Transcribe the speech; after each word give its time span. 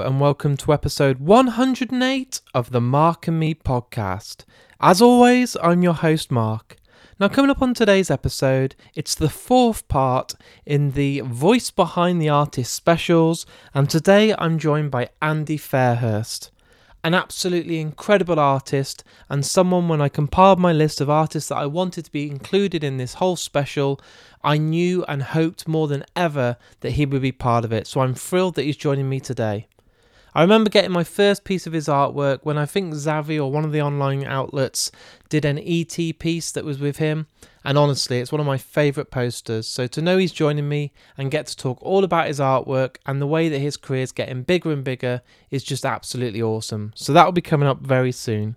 And 0.00 0.20
welcome 0.20 0.56
to 0.56 0.72
episode 0.72 1.18
108 1.18 2.40
of 2.52 2.70
the 2.70 2.80
Mark 2.80 3.28
and 3.28 3.38
Me 3.38 3.54
podcast. 3.54 4.44
As 4.80 5.00
always, 5.00 5.56
I'm 5.62 5.82
your 5.82 5.94
host, 5.94 6.30
Mark. 6.30 6.76
Now, 7.20 7.28
coming 7.28 7.50
up 7.50 7.62
on 7.62 7.74
today's 7.74 8.10
episode, 8.10 8.74
it's 8.94 9.14
the 9.14 9.28
fourth 9.28 9.86
part 9.88 10.34
in 10.66 10.92
the 10.92 11.20
Voice 11.20 11.70
Behind 11.70 12.20
the 12.20 12.28
Artist 12.28 12.74
specials, 12.74 13.46
and 13.72 13.88
today 13.88 14.34
I'm 14.36 14.58
joined 14.58 14.90
by 14.90 15.10
Andy 15.22 15.56
Fairhurst 15.56 16.50
an 17.04 17.12
absolutely 17.12 17.80
incredible 17.80 18.40
artist 18.40 19.04
and 19.28 19.44
someone 19.44 19.88
when 19.88 20.00
I 20.00 20.08
compiled 20.08 20.58
my 20.58 20.72
list 20.72 21.02
of 21.02 21.10
artists 21.10 21.50
that 21.50 21.58
I 21.58 21.66
wanted 21.66 22.06
to 22.06 22.10
be 22.10 22.30
included 22.30 22.82
in 22.82 22.96
this 22.96 23.14
whole 23.14 23.36
special, 23.36 24.00
I 24.42 24.56
knew 24.56 25.04
and 25.04 25.22
hoped 25.22 25.68
more 25.68 25.86
than 25.86 26.06
ever 26.16 26.56
that 26.80 26.92
he 26.92 27.04
would 27.04 27.20
be 27.20 27.30
part 27.30 27.66
of 27.66 27.74
it. 27.74 27.86
So 27.86 28.00
I'm 28.00 28.14
thrilled 28.14 28.54
that 28.54 28.62
he's 28.62 28.78
joining 28.78 29.10
me 29.10 29.20
today. 29.20 29.66
I 30.36 30.42
remember 30.42 30.68
getting 30.68 30.90
my 30.90 31.04
first 31.04 31.44
piece 31.44 31.64
of 31.64 31.72
his 31.72 31.86
artwork 31.86 32.40
when 32.42 32.58
I 32.58 32.66
think 32.66 32.92
Zavvi 32.92 33.38
or 33.38 33.52
one 33.52 33.64
of 33.64 33.70
the 33.70 33.80
online 33.80 34.24
outlets 34.24 34.90
did 35.28 35.44
an 35.44 35.60
ET 35.60 35.96
piece 36.18 36.50
that 36.50 36.64
was 36.64 36.80
with 36.80 36.96
him, 36.96 37.28
and 37.62 37.78
honestly, 37.78 38.18
it's 38.18 38.32
one 38.32 38.40
of 38.40 38.46
my 38.46 38.58
favourite 38.58 39.12
posters. 39.12 39.68
So 39.68 39.86
to 39.86 40.02
know 40.02 40.18
he's 40.18 40.32
joining 40.32 40.68
me 40.68 40.92
and 41.16 41.30
get 41.30 41.46
to 41.46 41.56
talk 41.56 41.78
all 41.82 42.02
about 42.02 42.26
his 42.26 42.40
artwork 42.40 42.96
and 43.06 43.22
the 43.22 43.28
way 43.28 43.48
that 43.48 43.60
his 43.60 43.76
career 43.76 44.02
is 44.02 44.10
getting 44.10 44.42
bigger 44.42 44.72
and 44.72 44.82
bigger 44.82 45.22
is 45.52 45.62
just 45.62 45.86
absolutely 45.86 46.42
awesome. 46.42 46.92
So 46.96 47.12
that 47.12 47.24
will 47.24 47.32
be 47.32 47.40
coming 47.40 47.68
up 47.68 47.80
very 47.80 48.10
soon. 48.10 48.56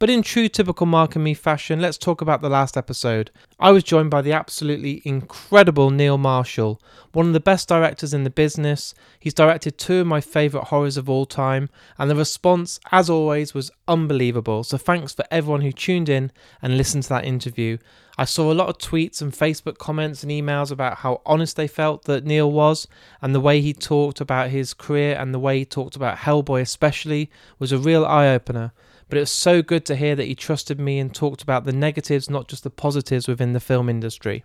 But 0.00 0.08
in 0.08 0.22
true 0.22 0.48
typical 0.48 0.86
Mark 0.86 1.14
and 1.14 1.22
me 1.22 1.34
fashion, 1.34 1.78
let's 1.78 1.98
talk 1.98 2.22
about 2.22 2.40
the 2.40 2.48
last 2.48 2.78
episode. 2.78 3.30
I 3.58 3.70
was 3.70 3.84
joined 3.84 4.08
by 4.08 4.22
the 4.22 4.32
absolutely 4.32 5.02
incredible 5.04 5.90
Neil 5.90 6.16
Marshall, 6.16 6.80
one 7.12 7.26
of 7.26 7.32
the 7.34 7.38
best 7.38 7.68
directors 7.68 8.14
in 8.14 8.24
the 8.24 8.30
business. 8.30 8.94
He's 9.18 9.34
directed 9.34 9.76
two 9.76 9.98
of 9.98 10.06
my 10.06 10.22
favourite 10.22 10.68
horrors 10.68 10.96
of 10.96 11.10
all 11.10 11.26
time, 11.26 11.68
and 11.98 12.10
the 12.10 12.16
response, 12.16 12.80
as 12.90 13.10
always, 13.10 13.52
was 13.52 13.70
unbelievable. 13.86 14.64
So 14.64 14.78
thanks 14.78 15.12
for 15.12 15.26
everyone 15.30 15.60
who 15.60 15.70
tuned 15.70 16.08
in 16.08 16.32
and 16.62 16.78
listened 16.78 17.02
to 17.02 17.08
that 17.10 17.26
interview. 17.26 17.76
I 18.16 18.24
saw 18.24 18.50
a 18.50 18.54
lot 18.54 18.70
of 18.70 18.78
tweets 18.78 19.20
and 19.20 19.34
Facebook 19.34 19.76
comments 19.76 20.22
and 20.22 20.32
emails 20.32 20.70
about 20.70 20.96
how 20.96 21.20
honest 21.26 21.56
they 21.56 21.68
felt 21.68 22.04
that 22.04 22.24
Neil 22.24 22.50
was, 22.50 22.88
and 23.20 23.34
the 23.34 23.38
way 23.40 23.60
he 23.60 23.74
talked 23.74 24.22
about 24.22 24.48
his 24.48 24.72
career 24.72 25.14
and 25.18 25.34
the 25.34 25.38
way 25.38 25.58
he 25.58 25.66
talked 25.66 25.94
about 25.94 26.16
Hellboy, 26.16 26.62
especially, 26.62 27.30
was 27.58 27.70
a 27.70 27.76
real 27.76 28.06
eye 28.06 28.28
opener 28.28 28.72
but 29.10 29.16
it 29.16 29.22
was 29.22 29.30
so 29.30 29.60
good 29.60 29.84
to 29.86 29.96
hear 29.96 30.14
that 30.14 30.26
he 30.26 30.34
trusted 30.34 30.80
me 30.80 30.98
and 31.00 31.12
talked 31.12 31.42
about 31.42 31.64
the 31.64 31.72
negatives, 31.72 32.30
not 32.30 32.48
just 32.48 32.62
the 32.62 32.70
positives 32.70 33.26
within 33.26 33.52
the 33.52 33.60
film 33.60 33.88
industry. 33.88 34.44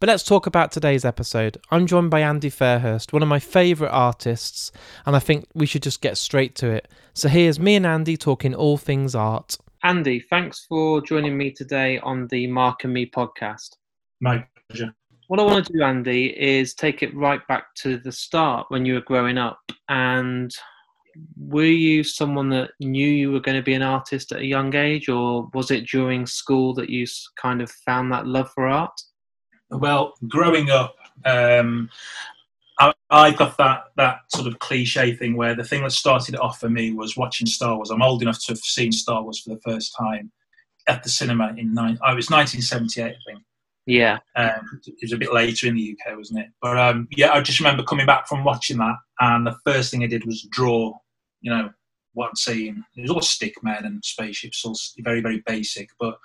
But 0.00 0.08
let's 0.08 0.24
talk 0.24 0.46
about 0.46 0.72
today's 0.72 1.04
episode. 1.04 1.58
I'm 1.70 1.86
joined 1.86 2.10
by 2.10 2.20
Andy 2.20 2.50
Fairhurst, 2.50 3.12
one 3.12 3.22
of 3.22 3.28
my 3.28 3.38
favourite 3.38 3.92
artists, 3.92 4.72
and 5.04 5.14
I 5.14 5.18
think 5.18 5.46
we 5.54 5.66
should 5.66 5.82
just 5.82 6.00
get 6.00 6.16
straight 6.16 6.54
to 6.56 6.70
it. 6.70 6.88
So 7.12 7.28
here's 7.28 7.60
me 7.60 7.76
and 7.76 7.86
Andy 7.86 8.16
talking 8.16 8.54
all 8.54 8.78
things 8.78 9.14
art. 9.14 9.58
Andy, 9.82 10.20
thanks 10.20 10.64
for 10.66 11.02
joining 11.02 11.36
me 11.36 11.50
today 11.50 11.98
on 11.98 12.26
the 12.28 12.46
Mark 12.46 12.84
and 12.84 12.94
Me 12.94 13.04
podcast. 13.04 13.76
My 14.20 14.46
pleasure. 14.68 14.94
What 15.28 15.38
I 15.38 15.42
want 15.42 15.66
to 15.66 15.72
do, 15.74 15.82
Andy, 15.82 16.34
is 16.40 16.72
take 16.72 17.02
it 17.02 17.14
right 17.14 17.46
back 17.46 17.74
to 17.76 17.98
the 17.98 18.10
start 18.10 18.66
when 18.70 18.86
you 18.86 18.94
were 18.94 19.02
growing 19.02 19.36
up 19.36 19.60
and 19.90 20.50
were 21.36 21.64
you 21.64 22.02
someone 22.02 22.48
that 22.50 22.70
knew 22.80 23.08
you 23.08 23.32
were 23.32 23.40
going 23.40 23.56
to 23.56 23.62
be 23.62 23.74
an 23.74 23.82
artist 23.82 24.32
at 24.32 24.40
a 24.40 24.46
young 24.46 24.74
age, 24.74 25.08
or 25.08 25.48
was 25.54 25.70
it 25.70 25.88
during 25.88 26.26
school 26.26 26.74
that 26.74 26.90
you 26.90 27.06
kind 27.36 27.60
of 27.60 27.70
found 27.70 28.12
that 28.12 28.26
love 28.26 28.50
for 28.52 28.66
art? 28.66 29.00
Well, 29.70 30.14
growing 30.28 30.70
up, 30.70 30.96
um, 31.24 31.90
I, 32.78 32.92
I, 33.10 33.30
got 33.30 33.56
that 33.58 33.84
that 33.96 34.20
sort 34.34 34.46
of 34.46 34.58
cliche 34.58 35.14
thing 35.14 35.36
where 35.36 35.54
the 35.54 35.64
thing 35.64 35.82
that 35.82 35.92
started 35.92 36.34
it 36.34 36.40
off 36.40 36.58
for 36.58 36.70
me 36.70 36.92
was 36.92 37.16
watching 37.16 37.46
Star 37.46 37.76
Wars. 37.76 37.90
I'm 37.90 38.02
old 38.02 38.22
enough 38.22 38.40
to 38.40 38.52
have 38.52 38.58
seen 38.58 38.90
Star 38.90 39.22
Wars 39.22 39.40
for 39.40 39.50
the 39.50 39.60
first 39.60 39.94
time 39.96 40.32
at 40.86 41.02
the 41.02 41.08
cinema 41.08 41.54
in 41.56 41.74
nine. 41.74 41.98
I 42.02 42.14
was 42.14 42.30
1978, 42.30 43.04
I 43.04 43.16
think. 43.26 43.44
Yeah. 43.86 44.18
Um, 44.36 44.80
it 44.86 44.94
was 45.02 45.12
a 45.12 45.18
bit 45.18 45.32
later 45.32 45.66
in 45.66 45.74
the 45.74 45.96
UK, 45.96 46.16
wasn't 46.16 46.40
it? 46.40 46.48
But 46.60 46.78
um, 46.78 47.08
yeah, 47.16 47.32
I 47.32 47.40
just 47.40 47.60
remember 47.60 47.82
coming 47.82 48.06
back 48.06 48.28
from 48.28 48.44
watching 48.44 48.78
that, 48.78 48.96
and 49.20 49.46
the 49.46 49.56
first 49.64 49.90
thing 49.90 50.02
I 50.02 50.06
did 50.06 50.26
was 50.26 50.46
draw, 50.50 50.92
you 51.40 51.50
know, 51.50 51.70
what 52.12 52.28
I'm 52.28 52.36
seeing. 52.36 52.84
It 52.96 53.02
was 53.02 53.10
all 53.10 53.20
stick 53.20 53.54
men 53.62 53.84
and 53.84 54.04
spaceships, 54.04 54.64
all 54.64 54.76
very, 54.98 55.20
very 55.20 55.42
basic. 55.46 55.90
But 55.98 56.18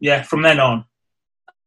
yeah, 0.00 0.22
from 0.22 0.42
then 0.42 0.60
on, 0.60 0.84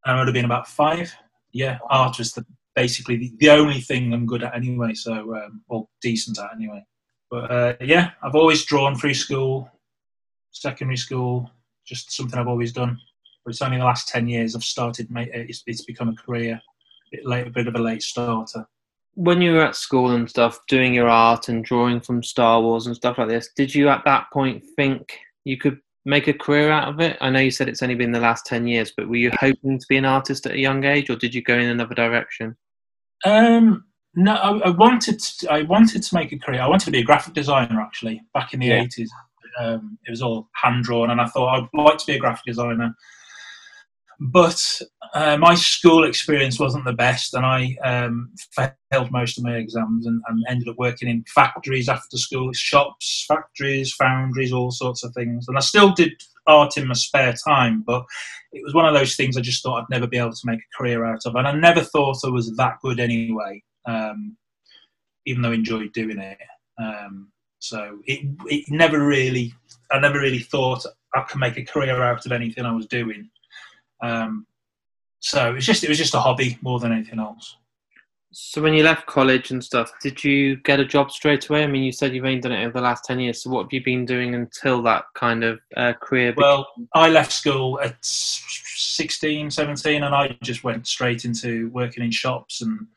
I 0.03 0.17
would 0.17 0.27
have 0.27 0.33
been 0.33 0.45
about 0.45 0.67
five. 0.67 1.13
Yeah, 1.51 1.79
art 1.89 2.17
was 2.17 2.33
the, 2.33 2.45
basically 2.75 3.17
the, 3.17 3.33
the 3.39 3.49
only 3.49 3.81
thing 3.81 4.13
I'm 4.13 4.25
good 4.25 4.43
at 4.43 4.55
anyway, 4.55 4.93
so, 4.93 5.35
um, 5.35 5.61
or 5.69 5.87
decent 6.01 6.37
at 6.37 6.53
anyway. 6.53 6.85
But 7.31 7.51
uh, 7.51 7.73
yeah, 7.81 8.11
I've 8.21 8.35
always 8.35 8.65
drawn 8.65 8.95
through 8.95 9.13
school, 9.13 9.71
secondary 10.51 10.97
school, 10.97 11.49
just 11.85 12.11
something 12.11 12.39
I've 12.39 12.47
always 12.47 12.73
done 12.73 12.99
but 13.45 13.51
it's 13.51 13.61
only 13.61 13.77
the 13.77 13.85
last 13.85 14.09
10 14.09 14.27
years 14.27 14.55
I've 14.55 14.63
started, 14.63 15.07
it's, 15.11 15.63
it's 15.67 15.85
become 15.85 16.09
a 16.09 16.15
career, 16.15 16.53
a 16.53 17.15
bit, 17.15 17.25
late, 17.25 17.47
a 17.47 17.51
bit 17.51 17.67
of 17.67 17.75
a 17.75 17.79
late 17.79 18.01
starter. 18.01 18.67
When 19.13 19.41
you 19.41 19.53
were 19.53 19.63
at 19.63 19.75
school 19.75 20.11
and 20.11 20.29
stuff, 20.29 20.59
doing 20.67 20.93
your 20.93 21.07
art 21.07 21.47
and 21.47 21.63
drawing 21.63 22.01
from 22.01 22.23
Star 22.23 22.59
Wars 22.59 22.87
and 22.87 22.95
stuff 22.95 23.19
like 23.19 23.29
this, 23.29 23.49
did 23.55 23.73
you 23.73 23.87
at 23.87 24.03
that 24.05 24.27
point 24.33 24.63
think 24.75 25.19
you 25.45 25.57
could 25.57 25.79
make 26.05 26.27
a 26.27 26.33
career 26.33 26.71
out 26.71 26.89
of 26.89 26.99
it? 26.99 27.17
I 27.21 27.29
know 27.29 27.39
you 27.39 27.51
said 27.51 27.69
it's 27.69 27.83
only 27.83 27.95
been 27.95 28.11
the 28.11 28.19
last 28.19 28.45
10 28.47 28.67
years, 28.67 28.91
but 28.97 29.07
were 29.07 29.15
you 29.15 29.31
hoping 29.39 29.79
to 29.79 29.85
be 29.87 29.97
an 29.97 30.05
artist 30.05 30.47
at 30.47 30.53
a 30.53 30.59
young 30.59 30.83
age 30.83 31.09
or 31.09 31.15
did 31.15 31.33
you 31.33 31.43
go 31.43 31.53
in 31.53 31.69
another 31.69 31.95
direction? 31.95 32.57
Um, 33.25 33.85
no, 34.15 34.33
I, 34.33 34.57
I 34.67 34.69
wanted 34.69 35.19
to, 35.19 35.51
I 35.51 35.61
wanted 35.61 36.01
to 36.01 36.15
make 36.15 36.31
a 36.31 36.39
career. 36.39 36.61
I 36.61 36.67
wanted 36.67 36.85
to 36.85 36.91
be 36.91 36.99
a 36.99 37.03
graphic 37.03 37.35
designer 37.35 37.79
actually 37.79 38.21
back 38.33 38.53
in 38.53 38.59
the 38.59 38.67
yeah. 38.67 38.83
80s. 38.83 39.07
Um, 39.59 39.97
it 40.05 40.11
was 40.11 40.21
all 40.21 40.49
hand 40.53 40.83
drawn, 40.83 41.11
and 41.11 41.21
I 41.21 41.25
thought 41.27 41.55
I'd 41.55 41.69
like 41.73 41.97
to 41.99 42.05
be 42.05 42.15
a 42.15 42.19
graphic 42.19 42.43
designer 42.45 42.93
but 44.19 44.81
uh, 45.13 45.37
my 45.37 45.55
school 45.55 46.03
experience 46.03 46.59
wasn't 46.59 46.85
the 46.85 46.93
best, 46.93 47.33
and 47.33 47.45
I 47.45 47.75
um, 47.83 48.31
failed 48.51 49.11
most 49.11 49.37
of 49.37 49.43
my 49.43 49.55
exams 49.55 50.05
and, 50.05 50.21
and, 50.27 50.43
ended 50.49 50.67
up 50.67 50.77
working 50.77 51.07
in 51.09 51.23
factories 51.33 51.89
after 51.89 52.17
school, 52.17 52.51
shops, 52.53 53.25
factories, 53.27 53.93
foundries, 53.93 54.51
all 54.51 54.71
sorts 54.71 55.03
of 55.03 55.13
things. 55.13 55.47
And 55.47 55.57
I 55.57 55.61
still 55.61 55.93
did 55.93 56.11
art 56.47 56.77
in 56.77 56.87
my 56.87 56.93
spare 56.93 57.33
time, 57.47 57.83
but 57.85 58.05
it 58.51 58.63
was 58.63 58.73
one 58.73 58.85
of 58.85 58.93
those 58.93 59.15
things 59.15 59.37
I 59.37 59.41
just 59.41 59.63
thought 59.63 59.81
I'd 59.81 59.89
never 59.89 60.07
be 60.07 60.17
able 60.17 60.33
to 60.33 60.45
make 60.47 60.59
a 60.59 60.77
career 60.77 61.05
out 61.05 61.21
of. 61.25 61.35
And 61.35 61.47
I 61.47 61.53
never 61.53 61.81
thought 61.81 62.19
I 62.25 62.29
was 62.29 62.55
that 62.55 62.79
good 62.81 62.99
anyway, 62.99 63.63
um, 63.85 64.37
even 65.25 65.41
though 65.41 65.51
I 65.51 65.55
enjoyed 65.55 65.93
doing 65.93 66.19
it. 66.19 66.37
Um, 66.77 67.31
so 67.59 67.99
it, 68.05 68.27
it 68.45 68.65
never 68.69 69.05
really, 69.05 69.53
I 69.91 69.99
never 69.99 70.19
really 70.19 70.39
thought 70.39 70.85
I 71.15 71.21
could 71.21 71.39
make 71.39 71.57
a 71.57 71.63
career 71.63 72.01
out 72.03 72.25
of 72.25 72.31
anything 72.31 72.65
I 72.65 72.73
was 72.73 72.85
doing. 72.85 73.29
Um, 74.05 74.45
so 75.19 75.49
it 75.49 75.53
was 75.53 75.65
just 75.65 75.83
it 75.83 75.89
was 75.89 75.97
just 75.97 76.13
a 76.13 76.19
hobby 76.19 76.57
more 76.61 76.79
than 76.79 76.91
anything 76.91 77.19
else. 77.19 77.57
So 78.31 78.61
when 78.61 78.73
you 78.73 78.83
left 78.83 79.05
college 79.07 79.51
and 79.51 79.63
stuff, 79.63 79.93
did 80.01 80.21
you 80.21 80.57
get 80.57 80.81
a 80.81 80.85
job 80.85 81.09
straight 81.09 81.47
away? 81.49 81.63
I 81.63 81.67
mean, 81.67 81.83
you 81.83 81.93
said 81.93 82.13
you've 82.13 82.25
only 82.25 82.41
done 82.41 82.51
it 82.51 82.65
over 82.65 82.73
the 82.73 82.81
last 82.81 83.05
ten 83.05 83.19
years. 83.19 83.41
So 83.41 83.49
what 83.49 83.63
have 83.63 83.73
you 83.73 83.83
been 83.83 84.05
doing 84.05 84.35
until 84.35 84.81
that 84.83 85.05
kind 85.15 85.43
of 85.43 85.59
uh, 85.77 85.93
career? 85.93 86.33
Well, 86.35 86.67
I 86.93 87.09
left 87.09 87.31
school 87.31 87.79
at 87.81 87.95
16, 88.01 89.51
17, 89.51 90.03
and 90.03 90.13
I 90.13 90.37
just 90.43 90.65
went 90.65 90.85
straight 90.85 91.23
into 91.23 91.69
working 91.69 92.03
in 92.03 92.11
shops 92.11 92.61
and 92.61 92.87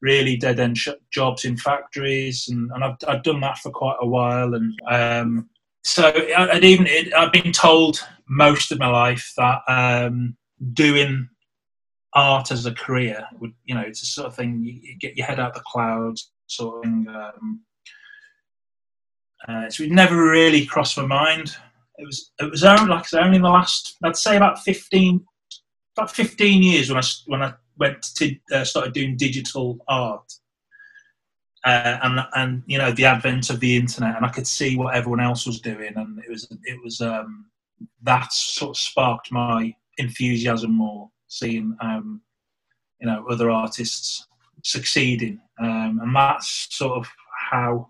really 0.00 0.36
dead 0.36 0.58
end 0.58 0.78
sh- 0.78 0.88
jobs 1.10 1.44
in 1.44 1.58
factories, 1.58 2.48
and, 2.48 2.70
and 2.72 2.82
I've, 2.82 2.96
I've 3.06 3.22
done 3.22 3.40
that 3.40 3.58
for 3.58 3.70
quite 3.70 3.98
a 4.00 4.06
while. 4.06 4.54
And 4.54 4.78
um, 4.90 5.50
so 5.84 6.12
I'd 6.36 6.64
even 6.64 6.86
I've 7.16 7.32
been 7.32 7.52
told 7.52 8.06
most 8.28 8.72
of 8.72 8.78
my 8.78 8.88
life 8.88 9.32
that 9.36 9.60
um, 9.68 10.36
doing 10.72 11.28
art 12.14 12.50
as 12.50 12.66
a 12.66 12.74
career 12.74 13.26
would 13.40 13.52
you 13.64 13.74
know 13.74 13.80
it's 13.80 14.02
a 14.02 14.06
sort 14.06 14.26
of 14.26 14.36
thing 14.36 14.60
you, 14.62 14.96
get 14.98 15.16
your 15.16 15.26
head 15.26 15.40
out 15.40 15.54
the 15.54 15.62
clouds 15.66 16.30
sort 16.46 16.76
of 16.76 16.82
thing. 16.84 17.06
Um, 17.08 17.60
uh, 19.48 19.68
so 19.70 19.82
it 19.82 19.90
never 19.90 20.30
really 20.30 20.64
crossed 20.64 20.96
my 20.96 21.06
mind. 21.06 21.56
It 21.98 22.06
was 22.06 22.30
it 22.38 22.50
was 22.50 22.64
only 22.64 22.86
like 22.86 23.12
only 23.14 23.36
in 23.36 23.42
the 23.42 23.48
last 23.48 23.96
I'd 24.04 24.16
say 24.16 24.36
about 24.36 24.60
fifteen 24.60 25.24
about 25.96 26.10
fifteen 26.10 26.62
years 26.62 26.90
when 26.90 27.02
I 27.02 27.06
when 27.26 27.42
I 27.42 27.54
went 27.78 28.02
to 28.16 28.36
uh, 28.52 28.64
started 28.64 28.92
doing 28.92 29.16
digital 29.16 29.78
art 29.88 30.32
uh, 31.64 31.98
and 32.02 32.20
and 32.34 32.62
you 32.66 32.78
know 32.78 32.90
the 32.92 33.04
advent 33.04 33.50
of 33.50 33.60
the 33.60 33.76
internet, 33.76 34.16
and 34.16 34.26
I 34.26 34.30
could 34.30 34.46
see 34.46 34.76
what 34.76 34.94
everyone 34.94 35.20
else 35.20 35.46
was 35.46 35.60
doing, 35.60 35.92
and 35.96 36.18
it 36.18 36.28
was 36.28 36.48
it 36.64 36.82
was 36.82 37.00
um, 37.00 37.46
that 38.02 38.32
sort 38.32 38.70
of 38.70 38.76
sparked 38.76 39.30
my 39.30 39.74
enthusiasm 39.98 40.72
more, 40.72 41.10
seeing 41.28 41.76
um, 41.80 42.20
you 43.00 43.06
know 43.06 43.24
other 43.30 43.50
artists 43.50 44.26
succeeding, 44.64 45.40
um, 45.60 46.00
and 46.02 46.14
that's 46.14 46.68
sort 46.70 46.98
of 46.98 47.08
how 47.50 47.88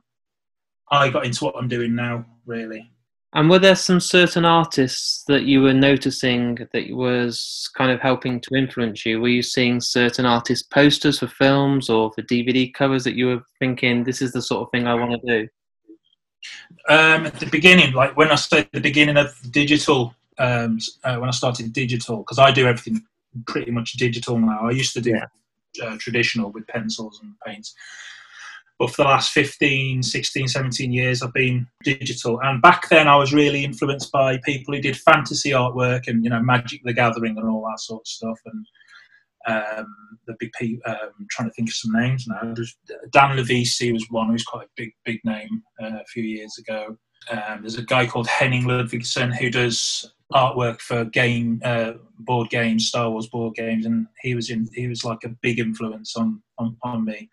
I 0.90 1.08
got 1.08 1.24
into 1.24 1.44
what 1.44 1.56
I'm 1.56 1.68
doing 1.68 1.94
now, 1.94 2.26
really. 2.44 2.91
And 3.34 3.48
were 3.48 3.58
there 3.58 3.76
some 3.76 3.98
certain 3.98 4.44
artists 4.44 5.24
that 5.24 5.44
you 5.44 5.62
were 5.62 5.72
noticing 5.72 6.56
that 6.72 6.90
was 6.90 7.70
kind 7.74 7.90
of 7.90 7.98
helping 7.98 8.40
to 8.40 8.54
influence 8.54 9.06
you? 9.06 9.20
Were 9.20 9.28
you 9.28 9.42
seeing 9.42 9.80
certain 9.80 10.26
artist 10.26 10.70
posters 10.70 11.20
for 11.20 11.28
films 11.28 11.88
or 11.88 12.12
for 12.12 12.20
DVD 12.22 12.72
covers 12.72 13.04
that 13.04 13.14
you 13.14 13.26
were 13.26 13.42
thinking, 13.58 14.04
this 14.04 14.20
is 14.20 14.32
the 14.32 14.42
sort 14.42 14.62
of 14.62 14.70
thing 14.70 14.86
I 14.86 14.94
want 14.94 15.12
to 15.12 15.26
do? 15.26 15.48
Um, 16.88 17.26
at 17.26 17.40
the 17.40 17.46
beginning, 17.46 17.94
like 17.94 18.16
when 18.18 18.30
I 18.30 18.34
started 18.34 18.68
the 18.72 18.80
beginning 18.80 19.16
of 19.16 19.34
digital, 19.50 20.14
um, 20.38 20.78
uh, 21.04 21.16
when 21.16 21.28
I 21.28 21.32
started 21.32 21.72
digital, 21.72 22.18
because 22.18 22.38
I 22.38 22.50
do 22.50 22.66
everything 22.66 23.02
pretty 23.46 23.70
much 23.70 23.94
digital 23.94 24.38
now. 24.38 24.68
I 24.68 24.72
used 24.72 24.92
to 24.92 25.00
do 25.00 25.18
uh, 25.82 25.96
traditional 25.98 26.50
with 26.50 26.66
pencils 26.66 27.20
and 27.22 27.32
paints. 27.46 27.74
But 28.82 28.90
for 28.90 29.02
the 29.04 29.08
last 29.10 29.30
15, 29.30 30.02
16, 30.02 30.48
17 30.48 30.92
years, 30.92 31.22
I've 31.22 31.32
been 31.32 31.68
digital. 31.84 32.40
And 32.42 32.60
back 32.60 32.88
then, 32.88 33.06
I 33.06 33.14
was 33.14 33.32
really 33.32 33.62
influenced 33.62 34.10
by 34.10 34.38
people 34.38 34.74
who 34.74 34.80
did 34.80 34.96
fantasy 34.96 35.50
artwork 35.50 36.08
and, 36.08 36.24
you 36.24 36.30
know, 36.30 36.42
Magic 36.42 36.80
the 36.82 36.92
Gathering 36.92 37.38
and 37.38 37.48
all 37.48 37.64
that 37.70 37.78
sort 37.78 38.02
of 38.02 38.08
stuff. 38.08 38.40
And 38.44 38.66
um, 39.46 39.86
the 40.26 40.34
big 40.40 40.50
people, 40.58 40.82
um, 40.90 41.12
trying 41.30 41.48
to 41.48 41.54
think 41.54 41.68
of 41.68 41.76
some 41.76 41.92
names 41.92 42.26
now. 42.26 42.40
Dan 43.12 43.36
LuVisi 43.36 43.92
was 43.92 44.04
one 44.10 44.30
who's 44.30 44.42
quite 44.42 44.66
a 44.66 44.70
big, 44.76 44.90
big 45.04 45.20
name 45.24 45.62
uh, 45.80 46.00
a 46.00 46.04
few 46.06 46.24
years 46.24 46.58
ago. 46.58 46.96
Um, 47.30 47.60
there's 47.60 47.78
a 47.78 47.84
guy 47.84 48.08
called 48.08 48.26
Henning 48.26 48.64
Ludvigsen 48.64 49.32
who 49.32 49.48
does 49.48 50.12
artwork 50.32 50.80
for 50.80 51.04
game 51.04 51.60
uh, 51.64 51.92
board 52.18 52.50
games, 52.50 52.88
Star 52.88 53.08
Wars 53.12 53.28
board 53.28 53.54
games, 53.54 53.86
and 53.86 54.08
he 54.22 54.34
was 54.34 54.50
in. 54.50 54.66
He 54.74 54.88
was 54.88 55.04
like 55.04 55.22
a 55.22 55.36
big 55.40 55.60
influence 55.60 56.16
on 56.16 56.42
on, 56.58 56.76
on 56.82 57.04
me. 57.04 57.30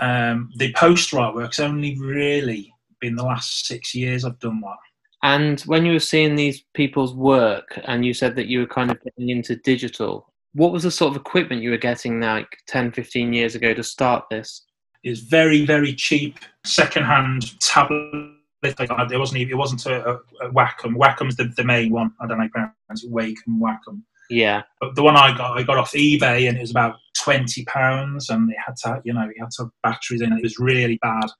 Um, 0.00 0.50
the 0.56 0.72
poster 0.74 1.16
artwork's 1.18 1.60
only 1.60 1.98
really 1.98 2.72
been 3.00 3.16
the 3.16 3.24
last 3.24 3.66
six 3.66 3.94
years 3.94 4.24
I've 4.24 4.38
done 4.38 4.60
that. 4.60 4.76
And 5.22 5.60
when 5.62 5.86
you 5.86 5.92
were 5.92 6.00
seeing 6.00 6.36
these 6.36 6.64
people's 6.74 7.14
work, 7.14 7.78
and 7.84 8.04
you 8.04 8.12
said 8.12 8.36
that 8.36 8.46
you 8.46 8.60
were 8.60 8.66
kind 8.66 8.90
of 8.90 9.02
getting 9.02 9.30
into 9.30 9.56
digital, 9.56 10.32
what 10.52 10.72
was 10.72 10.82
the 10.82 10.90
sort 10.90 11.12
of 11.12 11.20
equipment 11.20 11.62
you 11.62 11.70
were 11.70 11.78
getting 11.78 12.20
like 12.20 12.58
10, 12.66 12.92
15 12.92 13.32
years 13.32 13.54
ago 13.54 13.72
to 13.74 13.82
start 13.82 14.24
this? 14.30 14.64
It's 15.02 15.20
very, 15.20 15.64
very 15.64 15.94
cheap 15.94 16.38
second-hand 16.64 17.58
tablet. 17.60 18.32
It 18.62 19.18
wasn't 19.18 19.40
even, 19.40 19.52
it 19.52 19.56
wasn't 19.56 19.86
a, 19.86 20.08
a, 20.08 20.14
a 20.42 20.50
Wacom. 20.52 20.96
Wacom's 20.96 21.36
the, 21.36 21.52
the 21.56 21.64
main 21.64 21.90
one. 21.90 22.12
I 22.20 22.26
don't 22.26 22.38
know 22.38 22.48
pronounce 22.48 23.04
it. 23.04 23.10
Wacom, 23.10 23.58
Wacom. 23.58 24.02
Yeah. 24.30 24.62
But 24.80 24.94
the 24.94 25.02
one 25.02 25.16
I 25.16 25.36
got, 25.36 25.58
I 25.58 25.62
got 25.62 25.76
off 25.76 25.92
eBay, 25.92 26.48
and 26.48 26.56
it 26.56 26.60
was 26.60 26.70
about 26.70 26.96
twenty 27.24 27.64
pounds, 27.64 28.28
and 28.28 28.50
it 28.50 28.56
had 28.64 28.76
to, 28.84 29.00
you 29.04 29.14
know, 29.14 29.28
it 29.28 29.40
had 29.40 29.50
to 29.52 29.64
have 29.64 29.70
batteries 29.82 30.20
in 30.20 30.32
it. 30.32 30.38
It 30.38 30.42
was 30.42 30.58
really 30.58 30.98
bad. 31.02 31.30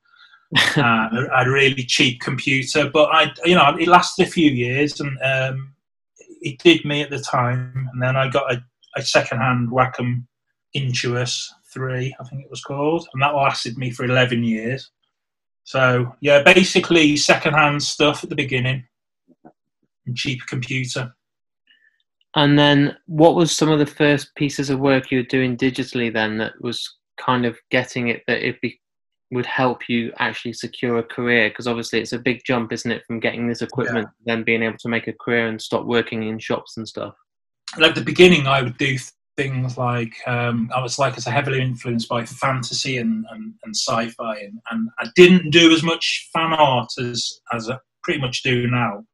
uh, 0.76 1.08
a 1.34 1.50
really 1.50 1.82
cheap 1.82 2.20
computer, 2.20 2.88
but 2.88 3.08
I, 3.12 3.32
you 3.44 3.56
know, 3.56 3.76
it 3.78 3.88
lasted 3.88 4.26
a 4.26 4.30
few 4.30 4.50
years, 4.50 5.00
and 5.00 5.18
um, 5.22 5.74
it 6.18 6.58
did 6.60 6.84
me 6.84 7.02
at 7.02 7.10
the 7.10 7.18
time. 7.18 7.88
And 7.92 8.00
then 8.00 8.16
I 8.16 8.28
got 8.28 8.52
a, 8.52 8.62
a 8.96 9.02
second-hand 9.02 9.70
Wacom 9.70 10.26
Intuos 10.76 11.48
three, 11.72 12.14
I 12.20 12.24
think 12.24 12.44
it 12.44 12.50
was 12.50 12.62
called, 12.62 13.08
and 13.12 13.22
that 13.22 13.34
lasted 13.34 13.76
me 13.76 13.90
for 13.90 14.04
eleven 14.04 14.44
years. 14.44 14.90
So 15.64 16.14
yeah, 16.20 16.42
basically 16.42 17.16
second-hand 17.16 17.82
stuff 17.82 18.22
at 18.22 18.30
the 18.30 18.36
beginning, 18.36 18.84
and 20.06 20.16
cheap 20.16 20.40
computer. 20.46 21.14
And 22.36 22.58
then, 22.58 22.96
what 23.06 23.36
was 23.36 23.54
some 23.54 23.70
of 23.70 23.78
the 23.78 23.86
first 23.86 24.34
pieces 24.34 24.68
of 24.68 24.80
work 24.80 25.10
you 25.10 25.18
were 25.18 25.24
doing 25.24 25.56
digitally 25.56 26.12
then 26.12 26.36
that 26.38 26.52
was 26.60 26.96
kind 27.16 27.46
of 27.46 27.56
getting 27.70 28.08
it 28.08 28.22
that 28.26 28.46
it 28.46 28.60
be, 28.60 28.80
would 29.30 29.46
help 29.46 29.88
you 29.88 30.12
actually 30.18 30.52
secure 30.52 30.98
a 30.98 31.02
career? 31.02 31.48
Because 31.48 31.68
obviously, 31.68 32.00
it's 32.00 32.12
a 32.12 32.18
big 32.18 32.42
jump, 32.44 32.72
isn't 32.72 32.90
it, 32.90 33.04
from 33.06 33.20
getting 33.20 33.48
this 33.48 33.62
equipment, 33.62 34.08
yeah. 34.24 34.34
then 34.34 34.44
being 34.44 34.62
able 34.62 34.78
to 34.78 34.88
make 34.88 35.06
a 35.06 35.12
career 35.12 35.46
and 35.46 35.62
stop 35.62 35.84
working 35.84 36.24
in 36.24 36.38
shops 36.38 36.76
and 36.76 36.88
stuff. 36.88 37.14
Like 37.78 37.94
the 37.94 38.00
beginning, 38.00 38.46
I 38.48 38.62
would 38.62 38.78
do 38.78 38.98
things 39.36 39.78
like 39.78 40.16
um, 40.26 40.70
I 40.74 40.80
was 40.80 40.98
like 40.98 41.16
as 41.16 41.24
heavily 41.24 41.60
influenced 41.60 42.08
by 42.08 42.24
fantasy 42.24 42.98
and, 42.98 43.24
and, 43.30 43.54
and 43.64 43.76
sci-fi, 43.76 44.38
and, 44.38 44.58
and 44.70 44.88
I 44.98 45.06
didn't 45.14 45.50
do 45.50 45.72
as 45.72 45.84
much 45.84 46.30
fan 46.32 46.52
art 46.52 46.90
as 46.98 47.40
as 47.52 47.70
I 47.70 47.78
pretty 48.02 48.20
much 48.20 48.42
do 48.42 48.66
now 48.66 49.04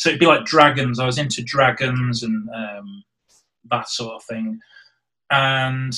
so 0.00 0.08
it'd 0.08 0.18
be 0.18 0.24
like 0.24 0.46
dragons. 0.46 0.98
I 0.98 1.04
was 1.04 1.18
into 1.18 1.42
dragons 1.42 2.22
and 2.22 2.48
um, 2.48 3.04
that 3.70 3.86
sort 3.86 4.14
of 4.14 4.24
thing. 4.24 4.58
And 5.30 5.92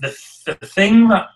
the 0.00 0.18
the 0.46 0.66
thing 0.66 1.06
that 1.08 1.28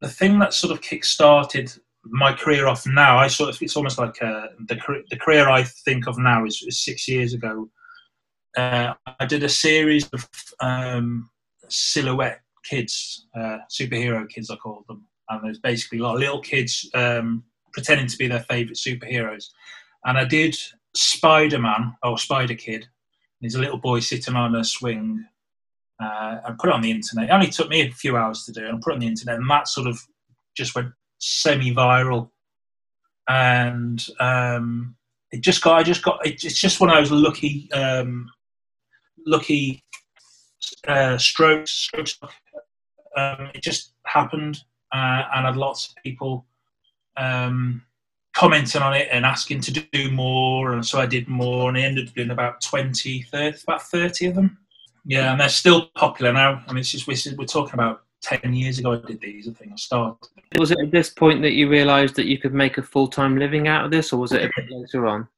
the 0.00 0.08
thing 0.08 0.38
that 0.38 0.54
sort 0.54 0.72
of 0.72 0.80
kick-started 0.80 1.70
my 2.06 2.32
career 2.32 2.66
off 2.66 2.86
now, 2.86 3.18
I 3.18 3.28
sort 3.28 3.50
of 3.50 3.60
it's 3.60 3.76
almost 3.76 3.98
like 3.98 4.22
uh, 4.22 4.46
the 4.68 4.80
the 5.10 5.18
career 5.18 5.50
I 5.50 5.64
think 5.64 6.06
of 6.06 6.16
now 6.16 6.46
is, 6.46 6.64
is 6.66 6.82
six 6.82 7.06
years 7.06 7.34
ago. 7.34 7.68
Uh, 8.56 8.94
I 9.20 9.26
did 9.26 9.42
a 9.42 9.48
series 9.50 10.08
of 10.14 10.26
um, 10.60 11.28
silhouette 11.68 12.40
kids, 12.64 13.26
uh, 13.36 13.58
superhero 13.70 14.26
kids, 14.30 14.48
I 14.48 14.56
called 14.56 14.84
them, 14.88 15.06
and 15.28 15.44
there's 15.44 15.58
basically 15.58 15.98
like 15.98 16.18
little 16.18 16.40
kids 16.40 16.88
um, 16.94 17.44
pretending 17.74 18.06
to 18.06 18.16
be 18.16 18.28
their 18.28 18.44
favourite 18.44 18.76
superheroes. 18.78 19.50
And 20.06 20.16
I 20.16 20.24
did 20.24 20.56
Spider 20.94 21.58
Man 21.58 21.94
or 22.02 22.18
Spider 22.18 22.54
Kid. 22.54 22.86
He's 23.40 23.54
a 23.54 23.60
little 23.60 23.78
boy 23.78 24.00
sitting 24.00 24.36
on 24.36 24.54
a 24.54 24.64
swing. 24.64 25.24
Uh, 26.02 26.38
and 26.46 26.58
put 26.58 26.70
it 26.70 26.74
on 26.74 26.82
the 26.82 26.90
internet. 26.90 27.28
It 27.28 27.32
only 27.32 27.46
took 27.46 27.68
me 27.68 27.82
a 27.82 27.90
few 27.90 28.16
hours 28.16 28.44
to 28.44 28.52
do. 28.52 28.66
And 28.66 28.80
put 28.80 28.90
it 28.90 28.94
on 28.94 29.00
the 29.00 29.06
internet, 29.06 29.36
and 29.36 29.48
that 29.48 29.68
sort 29.68 29.86
of 29.86 30.00
just 30.56 30.74
went 30.74 30.88
semi-viral. 31.18 32.30
And 33.28 34.04
um, 34.18 34.96
it 35.30 35.40
just 35.40 35.62
got. 35.62 35.78
I 35.78 35.82
just 35.82 36.02
got. 36.02 36.26
It, 36.26 36.44
it's 36.44 36.60
just 36.60 36.80
one 36.80 36.90
of 36.90 36.96
those 36.96 37.12
lucky, 37.12 37.70
um, 37.72 38.28
lucky 39.24 39.84
uh, 40.88 41.16
strokes. 41.16 41.70
strokes. 41.70 42.18
Um, 43.16 43.50
it 43.54 43.62
just 43.62 43.92
happened, 44.04 44.58
uh, 44.92 45.22
and 45.32 45.46
I 45.46 45.50
had 45.50 45.56
lots 45.56 45.88
of 45.88 46.02
people 46.02 46.44
um, 47.16 47.82
commenting 48.34 48.82
on 48.82 48.94
it 48.94 49.08
and 49.10 49.24
asking 49.24 49.60
to 49.60 49.70
do 49.72 50.10
more, 50.10 50.72
and 50.72 50.84
so 50.84 50.98
I 50.98 51.06
did 51.06 51.28
more, 51.28 51.68
and 51.68 51.78
I 51.78 51.82
ended 51.82 52.08
up 52.08 52.14
doing 52.14 52.30
about 52.30 52.60
20, 52.60 53.22
30, 53.22 53.58
about 53.62 53.82
30 53.82 54.26
of 54.26 54.34
them. 54.34 54.58
Yeah, 55.06 55.32
and 55.32 55.40
they're 55.40 55.48
still 55.48 55.86
popular 55.94 56.32
now. 56.32 56.62
I 56.66 56.72
mean, 56.72 56.80
it's 56.80 56.90
just 56.90 57.06
we're, 57.06 57.46
talking 57.46 57.74
about 57.74 58.02
10 58.22 58.52
years 58.54 58.78
ago 58.78 58.92
I 58.92 59.06
did 59.06 59.20
these, 59.20 59.48
I 59.48 59.52
think 59.52 59.72
I 59.72 59.76
started. 59.76 60.28
Was 60.58 60.70
it 60.70 60.78
at 60.80 60.90
this 60.90 61.10
point 61.10 61.42
that 61.42 61.52
you 61.52 61.68
realised 61.68 62.16
that 62.16 62.26
you 62.26 62.38
could 62.38 62.54
make 62.54 62.78
a 62.78 62.82
full-time 62.82 63.38
living 63.38 63.68
out 63.68 63.84
of 63.84 63.90
this, 63.90 64.12
or 64.12 64.18
was 64.18 64.32
it 64.32 64.42
a 64.42 64.50
bit 64.56 64.70
later 64.70 65.06
on? 65.06 65.28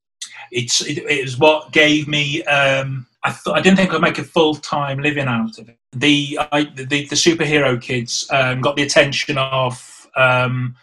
It's, 0.50 0.80
it, 0.80 0.98
it 0.98 1.24
was 1.24 1.38
what 1.38 1.72
gave 1.72 2.08
me, 2.08 2.44
um, 2.44 3.06
I, 3.24 3.30
th- 3.30 3.54
I 3.54 3.60
didn't 3.60 3.76
think 3.76 3.92
I'd 3.92 4.00
make 4.00 4.18
a 4.18 4.24
full-time 4.24 5.00
living 5.00 5.26
out 5.26 5.58
of 5.58 5.68
it. 5.68 5.78
The, 5.92 6.38
I, 6.52 6.64
the, 6.64 6.84
the 6.84 7.16
superhero 7.16 7.80
kids 7.80 8.26
um, 8.30 8.60
got 8.60 8.76
the 8.76 8.84
attention 8.84 9.36
of 9.36 10.08
um, 10.16 10.76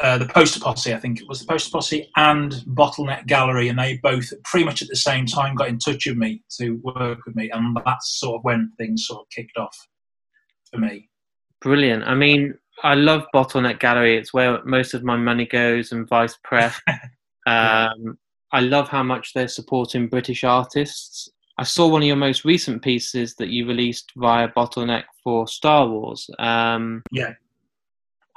uh, 0.00 0.18
the 0.18 0.26
Poster 0.26 0.60
Posse, 0.60 0.92
I 0.92 0.98
think 0.98 1.20
it 1.20 1.28
was 1.28 1.40
the 1.40 1.46
Poster 1.46 1.70
Posse 1.70 2.10
and 2.16 2.52
Bottleneck 2.68 3.26
Gallery, 3.26 3.68
and 3.68 3.78
they 3.78 3.98
both 4.02 4.30
pretty 4.44 4.64
much 4.64 4.82
at 4.82 4.88
the 4.88 4.96
same 4.96 5.26
time 5.26 5.54
got 5.54 5.68
in 5.68 5.78
touch 5.78 6.06
with 6.06 6.16
me 6.16 6.42
to 6.58 6.80
work 6.82 7.20
with 7.24 7.34
me, 7.34 7.50
and 7.50 7.76
that's 7.84 8.18
sort 8.18 8.36
of 8.36 8.44
when 8.44 8.72
things 8.76 9.06
sort 9.06 9.20
of 9.20 9.30
kicked 9.30 9.56
off 9.56 9.76
for 10.70 10.78
me. 10.78 11.08
Brilliant. 11.62 12.04
I 12.04 12.14
mean, 12.14 12.54
I 12.82 12.94
love 12.94 13.26
Bottleneck 13.34 13.80
Gallery. 13.80 14.18
It's 14.18 14.34
where 14.34 14.62
most 14.64 14.92
of 14.92 15.02
my 15.02 15.16
money 15.16 15.46
goes, 15.46 15.92
and 15.92 16.06
Vice 16.08 16.36
Press. 16.44 16.78
um, 17.46 18.18
I 18.52 18.60
love 18.60 18.88
how 18.88 19.02
much 19.02 19.32
they're 19.32 19.48
supporting 19.48 20.08
British 20.08 20.44
artists. 20.44 21.30
I 21.58 21.64
saw 21.64 21.88
one 21.88 22.02
of 22.02 22.06
your 22.06 22.16
most 22.16 22.44
recent 22.44 22.82
pieces 22.82 23.34
that 23.36 23.48
you 23.48 23.66
released 23.66 24.12
via 24.16 24.48
Bottleneck 24.48 25.04
for 25.24 25.48
Star 25.48 25.88
Wars. 25.88 26.28
Um, 26.38 27.02
yeah 27.10 27.32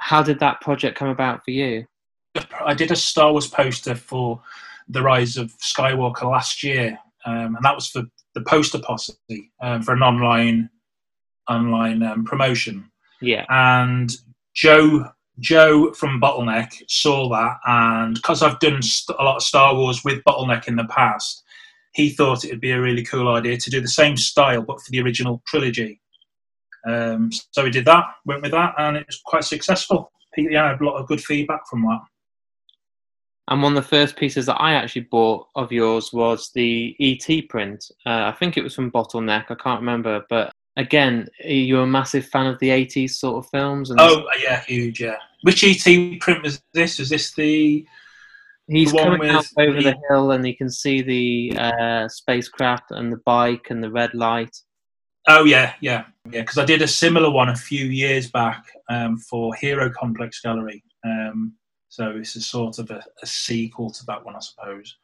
how 0.00 0.22
did 0.22 0.40
that 0.40 0.60
project 0.60 0.98
come 0.98 1.08
about 1.08 1.44
for 1.44 1.52
you? 1.52 1.86
I 2.64 2.74
did 2.74 2.90
a 2.90 2.96
Star 2.96 3.30
Wars 3.30 3.46
poster 3.46 3.94
for 3.94 4.40
the 4.88 5.02
Rise 5.02 5.36
of 5.36 5.52
Skywalker 5.58 6.24
last 6.24 6.62
year, 6.62 6.98
um, 7.24 7.54
and 7.54 7.64
that 7.64 7.74
was 7.74 7.88
for 7.88 8.02
the 8.34 8.40
Poster 8.40 8.78
Posse 8.78 9.14
um, 9.60 9.82
for 9.82 9.92
an 9.92 10.02
online 10.02 10.70
online 11.48 12.02
um, 12.02 12.24
promotion. 12.24 12.90
Yeah, 13.20 13.44
and 13.48 14.10
Joe 14.54 15.06
Joe 15.38 15.92
from 15.92 16.20
Bottleneck 16.20 16.82
saw 16.88 17.28
that, 17.30 17.58
and 17.66 18.14
because 18.14 18.42
I've 18.42 18.58
done 18.58 18.80
a 19.18 19.22
lot 19.22 19.36
of 19.36 19.42
Star 19.42 19.74
Wars 19.74 20.02
with 20.04 20.24
Bottleneck 20.24 20.66
in 20.66 20.76
the 20.76 20.84
past, 20.84 21.44
he 21.92 22.10
thought 22.10 22.44
it 22.44 22.50
would 22.50 22.60
be 22.60 22.72
a 22.72 22.80
really 22.80 23.04
cool 23.04 23.28
idea 23.28 23.58
to 23.58 23.70
do 23.70 23.80
the 23.80 23.88
same 23.88 24.16
style 24.16 24.62
but 24.62 24.80
for 24.80 24.90
the 24.90 25.00
original 25.00 25.42
trilogy. 25.46 26.00
Um, 26.86 27.30
so 27.50 27.64
we 27.64 27.70
did 27.70 27.84
that, 27.86 28.04
went 28.24 28.42
with 28.42 28.52
that, 28.52 28.74
and 28.78 28.96
it 28.96 29.06
was 29.06 29.20
quite 29.24 29.44
successful. 29.44 30.10
Yeah, 30.36 30.64
I 30.64 30.68
had 30.70 30.80
a 30.80 30.84
lot 30.84 30.96
of 30.98 31.06
good 31.08 31.22
feedback 31.22 31.66
from 31.68 31.82
that. 31.82 32.00
And 33.48 33.62
one 33.62 33.76
of 33.76 33.82
the 33.82 33.88
first 33.88 34.16
pieces 34.16 34.46
that 34.46 34.60
I 34.60 34.74
actually 34.74 35.02
bought 35.10 35.48
of 35.56 35.72
yours 35.72 36.12
was 36.12 36.50
the 36.54 36.94
ET 37.00 37.48
print. 37.48 37.84
Uh, 38.06 38.30
I 38.32 38.32
think 38.38 38.56
it 38.56 38.62
was 38.62 38.74
from 38.76 38.92
Bottleneck. 38.92 39.46
I 39.50 39.56
can't 39.56 39.80
remember, 39.80 40.24
but 40.30 40.52
again, 40.76 41.26
you're 41.44 41.82
a 41.82 41.86
massive 41.86 42.26
fan 42.28 42.46
of 42.46 42.58
the 42.60 42.68
80s 42.68 43.10
sort 43.16 43.44
of 43.44 43.50
films. 43.50 43.92
oh 43.98 44.24
yeah, 44.40 44.62
huge. 44.62 45.00
Yeah. 45.00 45.16
Which 45.42 45.64
ET 45.64 46.20
print 46.20 46.42
was 46.44 46.62
this? 46.74 46.98
Was 47.00 47.08
this 47.08 47.34
the 47.34 47.84
He's 48.68 48.92
The 48.92 48.98
coming 48.98 49.28
out 49.30 49.44
with 49.56 49.68
over 49.68 49.78
the- 49.82 49.90
the 49.90 49.96
hill, 50.08 50.30
and 50.30 50.46
you 50.46 50.56
can 50.56 50.70
see 50.70 51.02
the 51.02 51.58
uh, 51.58 52.06
spacecraft 52.08 52.92
and 52.92 53.12
the 53.12 53.20
bike 53.26 53.66
and 53.70 53.82
the 53.82 53.90
red 53.90 54.14
light. 54.14 54.56
Oh 55.28 55.44
yeah, 55.44 55.74
yeah, 55.80 56.04
yeah. 56.30 56.40
Because 56.40 56.58
I 56.58 56.64
did 56.64 56.82
a 56.82 56.88
similar 56.88 57.30
one 57.30 57.50
a 57.50 57.56
few 57.56 57.86
years 57.86 58.30
back 58.30 58.64
um, 58.88 59.18
for 59.18 59.54
Hero 59.54 59.90
Complex 59.90 60.40
Gallery. 60.40 60.82
Um, 61.04 61.54
so 61.88 62.10
it's 62.10 62.36
a 62.36 62.40
sort 62.40 62.78
of 62.78 62.90
a, 62.90 63.04
a 63.22 63.26
sequel 63.26 63.90
to 63.90 64.06
that 64.06 64.24
one, 64.24 64.36
I 64.36 64.40
suppose. 64.40 64.96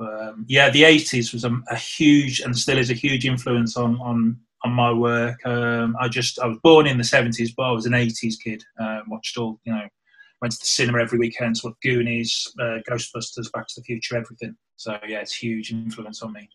Um, 0.00 0.44
yeah, 0.48 0.70
the 0.70 0.82
'80s 0.82 1.32
was 1.32 1.44
a, 1.44 1.56
a 1.70 1.76
huge 1.76 2.40
and 2.40 2.56
still 2.56 2.78
is 2.78 2.90
a 2.90 2.94
huge 2.94 3.26
influence 3.26 3.76
on 3.76 4.00
on 4.00 4.38
on 4.64 4.72
my 4.72 4.92
work. 4.92 5.44
Um, 5.46 5.96
I 6.00 6.08
just 6.08 6.38
I 6.40 6.46
was 6.46 6.58
born 6.62 6.86
in 6.86 6.98
the 6.98 7.04
'70s, 7.04 7.50
but 7.56 7.64
I 7.64 7.72
was 7.72 7.86
an 7.86 7.92
'80s 7.92 8.34
kid. 8.42 8.64
Um, 8.80 9.04
watched 9.08 9.36
all 9.38 9.60
you 9.64 9.72
know, 9.72 9.86
went 10.40 10.52
to 10.52 10.58
the 10.58 10.66
cinema 10.66 11.00
every 11.00 11.18
weekend. 11.18 11.56
So 11.56 11.74
Goonies, 11.82 12.52
uh, 12.60 12.78
Ghostbusters, 12.90 13.52
Back 13.52 13.68
to 13.68 13.74
the 13.80 13.84
Future, 13.84 14.16
everything. 14.16 14.56
So 14.76 14.98
yeah, 15.06 15.20
it's 15.20 15.34
huge 15.34 15.70
influence 15.72 16.22
on 16.22 16.32
me. 16.32 16.48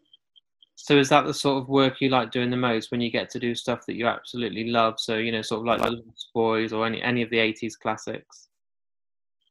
So 0.80 0.96
is 0.96 1.10
that 1.10 1.26
the 1.26 1.34
sort 1.34 1.62
of 1.62 1.70
work 1.70 2.02
you 2.02 2.10
like 2.10 2.32
doing 2.32 2.52
the 2.52 2.56
most 2.56 2.92
when 2.92 3.02
you 3.02 3.10
get 3.10 3.32
to 3.32 3.40
do 3.40 3.56
stuff 3.56 3.86
that 3.88 3.96
you 3.96 4.06
absolutely 4.06 4.70
love? 4.70 5.00
So 5.00 5.18
you 5.18 5.32
know, 5.32 5.42
sort 5.42 5.62
of 5.62 5.66
like 5.66 5.82
the 5.82 6.04
Lost 6.06 6.30
Boys 6.36 6.72
or 6.72 6.86
any 6.86 7.02
any 7.02 7.24
of 7.24 7.32
the 7.32 7.38
'80s 7.38 7.74
classics. 7.78 8.48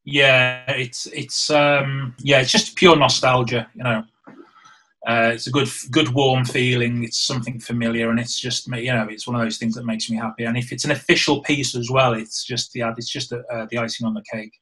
Yeah, 0.05 0.71
it's 0.71 1.07
it's 1.07 1.51
um 1.51 2.15
yeah, 2.21 2.41
it's 2.41 2.53
just 2.53 2.77
pure 2.77 2.97
nostalgia, 2.97 3.69
you 3.75 3.83
know. 3.83 4.05
Uh, 5.05 5.33
it's 5.35 5.49
a 5.49 5.51
good 5.51 5.69
good 5.91 6.09
warm 6.11 6.45
feeling. 6.45 7.03
It's 7.03 7.19
something 7.19 7.59
familiar, 7.59 8.09
and 8.11 8.21
it's 8.21 8.39
just 8.39 8.69
me. 8.69 8.87
you 8.87 8.93
know 8.93 9.09
it's 9.11 9.27
one 9.27 9.35
of 9.35 9.43
those 9.43 9.59
things 9.59 9.75
that 9.75 9.85
makes 9.85 10.09
me 10.09 10.17
happy. 10.17 10.45
And 10.45 10.57
if 10.57 10.71
it's 10.71 10.85
an 10.85 10.93
official 10.93 11.43
piece 11.43 11.75
as 11.75 11.91
well, 11.91 12.15
it's 12.15 12.45
just 12.45 12.73
the 12.73 12.83
it's 12.97 13.11
just 13.11 13.31
the, 13.31 13.45
uh, 13.53 13.67
the 13.69 13.79
icing 13.79 14.07
on 14.07 14.15
the 14.15 14.25
cake. 14.33 14.53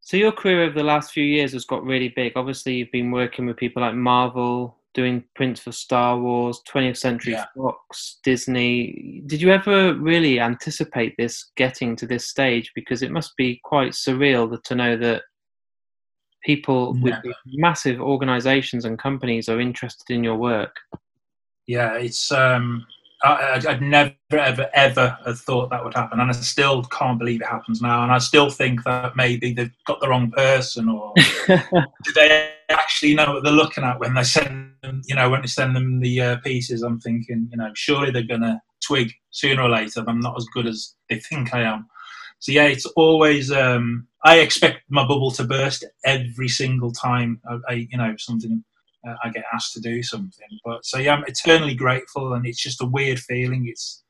So 0.00 0.18
your 0.18 0.30
career 0.30 0.62
over 0.62 0.74
the 0.74 0.84
last 0.84 1.10
few 1.10 1.24
years 1.24 1.52
has 1.52 1.64
got 1.64 1.82
really 1.82 2.10
big. 2.10 2.34
Obviously, 2.36 2.74
you've 2.74 2.92
been 2.92 3.10
working 3.10 3.46
with 3.46 3.56
people 3.56 3.82
like 3.82 3.94
Marvel, 3.94 4.75
doing 4.96 5.22
prints 5.34 5.60
for 5.60 5.72
Star 5.72 6.18
Wars, 6.18 6.62
20th 6.72 6.96
Century 6.96 7.34
Yeah. 7.34 7.44
Fox, 7.54 8.18
Disney. 8.24 9.22
Did 9.26 9.42
you 9.42 9.50
ever 9.52 9.94
really 9.94 10.40
anticipate 10.40 11.14
this 11.18 11.52
getting 11.54 11.94
to 11.96 12.06
this 12.06 12.26
stage? 12.26 12.72
Because 12.74 13.02
it 13.02 13.12
must 13.12 13.36
be 13.36 13.60
quite 13.62 13.92
surreal 13.92 14.60
to 14.60 14.74
know 14.74 14.96
that 14.96 15.22
people 16.44 16.94
with 16.94 17.12
Never. 17.12 17.22
these 17.24 17.34
massive 17.58 18.00
organizations 18.00 18.86
and 18.86 18.98
companies 18.98 19.50
are 19.50 19.60
interested 19.60 20.14
in 20.14 20.24
your 20.24 20.36
work. 20.36 20.74
Yeah, 21.66 21.94
it's 21.98 22.32
um 22.32 22.86
I, 23.22 23.60
I'd 23.68 23.82
never 23.82 24.14
ever 24.30 24.70
ever 24.72 25.18
have 25.26 25.40
thought 25.40 25.68
that 25.70 25.84
would 25.84 25.94
happen, 25.94 26.20
and 26.20 26.30
I 26.30 26.32
still 26.32 26.84
can't 26.84 27.18
believe 27.18 27.42
it 27.42 27.48
happens 27.48 27.82
now. 27.82 28.02
And 28.02 28.12
I 28.12 28.18
still 28.18 28.48
think 28.50 28.84
that 28.84 29.16
maybe 29.16 29.52
they've 29.52 29.72
got 29.86 30.00
the 30.00 30.08
wrong 30.08 30.30
person, 30.30 30.88
or 30.88 31.12
do 31.46 32.12
they 32.14 32.55
actually 32.96 33.14
know 33.14 33.34
what 33.34 33.44
they're 33.44 33.52
looking 33.52 33.84
at 33.84 34.00
when 34.00 34.14
they 34.14 34.24
send 34.24 34.72
them, 34.82 35.02
you 35.04 35.14
know, 35.14 35.28
when 35.28 35.42
they 35.42 35.46
send 35.46 35.76
them 35.76 36.00
the 36.00 36.18
uh, 36.18 36.36
pieces? 36.38 36.80
I'm 36.80 36.98
thinking, 36.98 37.46
you 37.50 37.58
know, 37.58 37.70
surely 37.74 38.10
they're 38.10 38.22
going 38.22 38.40
to 38.40 38.58
twig 38.82 39.12
sooner 39.30 39.62
or 39.62 39.68
later 39.68 40.02
I'm 40.08 40.20
not 40.20 40.38
as 40.38 40.46
good 40.46 40.66
as 40.66 40.94
they 41.10 41.18
think 41.20 41.52
I 41.52 41.60
am. 41.60 41.86
So 42.38 42.52
yeah, 42.52 42.64
it's 42.64 42.86
always. 42.96 43.52
Um, 43.52 44.08
I 44.24 44.38
expect 44.38 44.84
my 44.88 45.06
bubble 45.06 45.30
to 45.32 45.44
burst 45.44 45.84
every 46.04 46.48
single 46.48 46.90
time. 46.90 47.38
I, 47.46 47.58
I 47.68 47.72
you 47.90 47.98
know, 47.98 48.14
something 48.18 48.64
uh, 49.06 49.14
I 49.22 49.28
get 49.28 49.44
asked 49.52 49.74
to 49.74 49.80
do 49.80 50.02
something. 50.02 50.48
But 50.64 50.86
so 50.86 50.98
yeah, 50.98 51.14
I'm 51.14 51.24
eternally 51.26 51.74
grateful, 51.74 52.32
and 52.32 52.46
it's 52.46 52.62
just 52.62 52.82
a 52.82 52.86
weird 52.86 53.18
feeling. 53.18 53.66
It's 53.68 54.02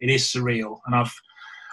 it 0.00 0.08
is 0.08 0.24
surreal, 0.24 0.78
and 0.86 0.94
I've 0.94 1.12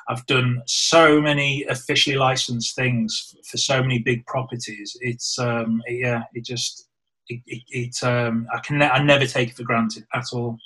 I've 0.09 0.25
done 0.25 0.61
so 0.65 1.21
many 1.21 1.65
officially 1.69 2.15
licensed 2.15 2.75
things 2.75 3.35
for 3.49 3.57
so 3.57 3.81
many 3.81 3.99
big 3.99 4.25
properties. 4.25 4.95
It's 5.01 5.37
um, 5.37 5.81
yeah, 5.87 6.23
it 6.33 6.45
just 6.45 6.87
it, 7.27 7.41
it, 7.45 7.63
it 7.69 8.03
um, 8.03 8.47
I 8.53 8.59
can 8.59 8.77
ne- 8.77 8.89
I 8.89 9.03
never 9.03 9.25
take 9.25 9.49
it 9.49 9.55
for 9.55 9.63
granted 9.63 10.05
at 10.13 10.25
all. 10.33 10.57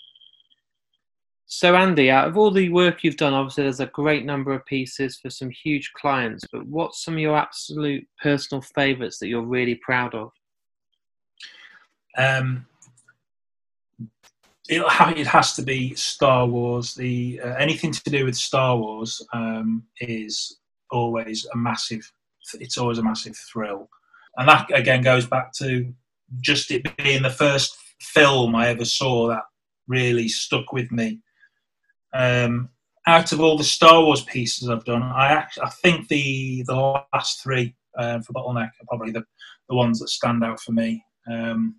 So, 1.53 1.75
Andy, 1.75 2.09
out 2.09 2.29
of 2.29 2.37
all 2.37 2.49
the 2.49 2.69
work 2.69 3.03
you've 3.03 3.17
done, 3.17 3.33
obviously 3.33 3.63
there's 3.63 3.81
a 3.81 3.87
great 3.87 4.23
number 4.23 4.53
of 4.53 4.65
pieces 4.65 5.19
for 5.21 5.29
some 5.29 5.49
huge 5.49 5.91
clients, 5.91 6.45
but 6.49 6.65
what's 6.65 7.03
some 7.03 7.15
of 7.15 7.19
your 7.19 7.35
absolute 7.35 8.07
personal 8.23 8.61
favourites 8.61 9.19
that 9.19 9.27
you're 9.27 9.41
really 9.41 9.75
proud 9.75 10.15
of? 10.15 10.31
Um, 12.17 12.65
it, 14.71 15.17
it 15.17 15.27
has 15.27 15.53
to 15.53 15.61
be 15.61 15.93
Star 15.95 16.47
Wars. 16.47 16.95
The 16.95 17.41
uh, 17.43 17.55
anything 17.55 17.91
to 17.91 18.09
do 18.09 18.25
with 18.25 18.35
Star 18.35 18.77
Wars 18.77 19.21
um, 19.33 19.83
is 19.99 20.59
always 20.89 21.45
a 21.53 21.57
massive. 21.57 22.09
It's 22.53 22.77
always 22.77 22.97
a 22.97 23.03
massive 23.03 23.35
thrill, 23.51 23.89
and 24.37 24.47
that 24.47 24.73
again 24.73 25.03
goes 25.03 25.27
back 25.27 25.51
to 25.57 25.93
just 26.39 26.71
it 26.71 26.95
being 26.97 27.21
the 27.21 27.29
first 27.29 27.75
film 27.99 28.55
I 28.55 28.69
ever 28.69 28.85
saw 28.85 29.27
that 29.27 29.43
really 29.87 30.29
stuck 30.29 30.71
with 30.71 30.89
me. 30.91 31.19
Um, 32.13 32.69
out 33.07 33.33
of 33.33 33.41
all 33.41 33.57
the 33.57 33.63
Star 33.65 34.01
Wars 34.01 34.23
pieces 34.23 34.69
I've 34.69 34.85
done, 34.85 35.03
I 35.03 35.33
actually 35.33 35.63
I 35.63 35.69
think 35.69 36.07
the 36.07 36.63
the 36.65 37.03
last 37.13 37.43
three 37.43 37.75
uh, 37.97 38.21
for 38.21 38.31
Bottleneck 38.31 38.69
are 38.69 38.87
probably 38.87 39.11
the 39.11 39.25
the 39.67 39.75
ones 39.75 39.99
that 39.99 40.07
stand 40.07 40.45
out 40.45 40.61
for 40.61 40.71
me. 40.71 41.03
Um, 41.29 41.75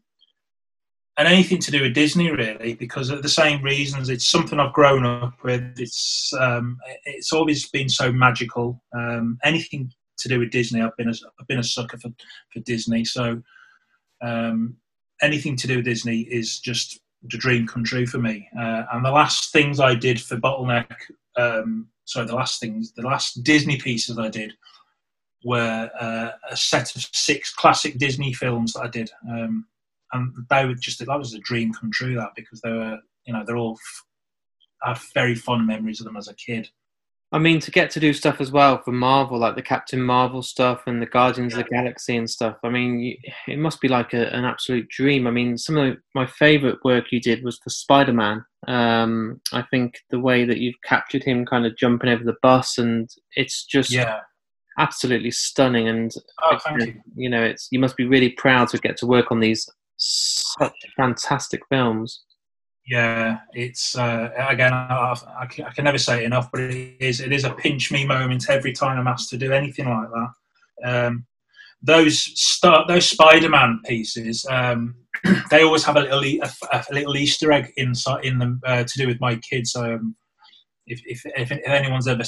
and 1.19 1.29
anything 1.29 1.59
to 1.61 1.71
do 1.71 1.83
with 1.83 1.95
Disney, 1.95 2.31
really, 2.31 2.75
because 2.75 3.11
of 3.11 3.23
the 3.23 3.29
same 3.29 3.63
reasons. 3.63 4.09
It's 4.09 4.27
something 4.27 4.59
I've 4.59 4.73
grown 4.73 5.05
up 5.05 5.35
with. 5.43 5.75
It's 5.79 6.33
um, 6.39 6.79
it's 7.05 7.33
always 7.33 7.69
been 7.69 7.89
so 7.89 8.11
magical. 8.11 8.83
Um, 8.95 9.39
anything 9.45 9.93
to 10.19 10.29
do 10.29 10.39
with 10.39 10.51
Disney, 10.51 10.81
I've 10.81 10.97
been 10.97 11.11
a, 11.11 11.15
I've 11.39 11.47
been 11.47 11.59
a 11.59 11.65
sucker 11.65 11.99
for, 11.99 12.09
for 12.53 12.61
Disney. 12.61 13.05
So 13.05 13.43
um, 14.23 14.77
anything 15.21 15.57
to 15.57 15.67
do 15.67 15.77
with 15.77 15.85
Disney 15.85 16.21
is 16.21 16.61
just 16.61 17.01
the 17.23 17.39
dream 17.39 17.67
come 17.67 17.85
true 17.85 18.07
for 18.07 18.19
me. 18.19 18.49
Uh, 18.59 18.85
and 18.93 19.05
the 19.05 19.11
last 19.11 19.53
things 19.53 19.81
I 19.81 19.95
did 19.95 20.21
for 20.21 20.37
Bottleneck, 20.37 20.93
um, 21.37 21.89
sorry, 22.05 22.27
the 22.27 22.35
last 22.35 22.61
things, 22.61 22.93
the 22.93 23.03
last 23.03 23.43
Disney 23.43 23.77
pieces 23.77 24.19
I 24.19 24.29
did 24.29 24.55
were 25.45 25.91
uh, 26.01 26.31
a 26.51 26.57
set 26.57 26.95
of 26.97 27.07
six 27.13 27.53
classic 27.53 27.99
Disney 27.99 28.33
films 28.33 28.73
that 28.73 28.83
I 28.83 28.89
did. 28.89 29.11
Um, 29.29 29.67
and 30.13 30.33
they 30.51 30.67
were 30.67 30.75
just 30.75 30.99
that 30.99 31.19
was 31.19 31.35
a 31.35 31.39
dream 31.41 31.73
come 31.73 31.91
true 31.91 32.15
that 32.15 32.31
because 32.37 32.61
they 32.61 32.71
were 32.71 32.99
you 33.27 33.33
know 33.33 33.45
they're 33.47 33.57
all 33.57 33.79
I 34.85 34.91
have 34.91 35.05
very 35.15 35.35
fond 35.35 35.67
memories 35.67 36.01
of 36.01 36.07
them 36.07 36.17
as 36.17 36.29
a 36.29 36.35
kid 36.35 36.69
I 37.35 37.39
mean, 37.39 37.61
to 37.61 37.71
get 37.71 37.91
to 37.93 38.01
do 38.01 38.13
stuff 38.13 38.43
as 38.43 38.53
well 38.53 38.83
for 38.83 38.93
Marvel, 38.93 39.39
like 39.39 39.57
the 39.57 39.63
Captain 39.63 40.03
Marvel 40.03 40.43
stuff 40.43 40.83
and 40.87 41.01
the 41.01 41.07
Guardians 41.07 41.55
of 41.55 41.65
the 41.65 41.71
Galaxy 41.71 42.15
and 42.15 42.29
stuff. 42.29 42.59
I 42.63 42.69
mean, 42.69 43.01
you, 43.01 43.17
it 43.49 43.59
must 43.59 43.81
be 43.81 43.89
like 43.89 44.13
a, 44.13 44.27
an 44.37 44.45
absolute 44.45 44.87
dream. 44.91 45.27
I 45.27 45.31
mean, 45.31 45.57
some 45.57 45.79
of 45.79 45.97
my 46.15 46.27
favourite 46.27 46.85
work 46.85 47.07
you 47.11 47.21
did 47.21 47.43
was 47.43 47.59
for 47.59 47.71
Spider 47.71 48.13
Man. 48.13 48.45
Um, 48.69 49.41
I 49.51 49.63
think 49.63 49.95
the 50.11 50.21
way 50.21 50.45
that 50.45 50.59
you've 50.59 50.81
captured 50.85 51.25
him 51.25 51.47
kind 51.47 51.65
of 51.65 51.77
jumping 51.79 52.11
over 52.11 52.23
the 52.23 52.37
bus, 52.43 52.77
and 52.77 53.09
it's 53.35 53.65
just 53.65 53.91
yeah 53.91 54.21
absolutely 54.79 55.31
stunning. 55.31 55.89
And 55.89 56.13
oh 56.43 56.59
thank 56.59 56.83
you 56.83 57.01
you 57.17 57.31
know, 57.31 57.43
it's 57.43 57.69
you 57.71 57.79
must 57.79 57.97
be 57.97 58.05
really 58.05 58.31
proud 58.31 58.69
to 58.69 58.79
get 58.79 58.99
to 58.99 59.07
work 59.07 59.33
on 59.33 59.41
these 59.41 59.67
such 60.03 60.75
fantastic 60.97 61.63
films. 61.69 62.23
yeah 62.87 63.39
it's 63.53 63.97
uh, 63.97 64.31
again 64.49 64.73
I, 64.73 65.15
I, 65.39 65.47
can, 65.47 65.85
never 65.85 65.99
say 65.99 66.23
it 66.23 66.25
enough 66.25 66.51
but 66.51 66.61
it 66.63 66.97
is 67.01 67.21
it 67.21 67.33
is 67.33 67.45
a 67.45 67.55
pinch 67.55 67.93
me 67.93 68.05
moment 68.05 68.49
every 68.49 68.73
time 68.73 68.99
I'm 68.99 69.07
asked 69.07 69.31
to 69.31 69.39
do 69.39 69.53
anything 69.53 69.89
like 69.89 70.09
that 70.11 71.07
um, 71.07 71.27
those 71.83 72.21
start 72.21 72.89
those 72.89 73.09
Spider-Man 73.09 73.81
pieces 73.85 74.45
um, 74.51 74.97
they 75.51 75.63
always 75.63 75.85
have 75.85 75.97
a 75.97 76.01
little 76.01 76.25
a, 76.43 76.51
a 76.73 76.93
little 76.93 77.17
Easter 77.17 77.53
egg 77.53 77.73
inside 77.77 78.25
in 78.25 78.39
them 78.39 78.61
uh, 78.67 78.83
to 78.85 78.99
do 78.99 79.07
with 79.07 79.21
my 79.21 79.37
kids 79.37 79.77
um, 79.77 80.17
if, 80.87 81.01
if, 81.07 81.23
if, 81.37 81.53
anyone's 81.65 82.09
ever 82.09 82.25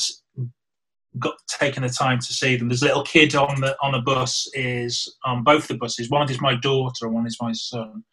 got 1.19 1.35
taken 1.49 1.83
the 1.83 1.89
time 1.89 2.19
to 2.19 2.33
see 2.33 2.57
them. 2.57 2.69
There's 2.69 2.83
a 2.83 2.87
little 2.87 3.05
kid 3.05 3.35
on 3.35 3.61
the 3.61 3.77
on 3.83 3.95
a 3.95 4.03
bus 4.03 4.49
is 4.55 5.17
on 5.25 5.45
both 5.45 5.69
the 5.69 5.77
buses. 5.77 6.11
One 6.11 6.31
is 6.31 6.41
my 6.41 6.55
daughter 6.57 7.07
and 7.07 7.15
one 7.15 7.27
is 7.27 7.39
my 7.41 7.53
son. 7.53 8.05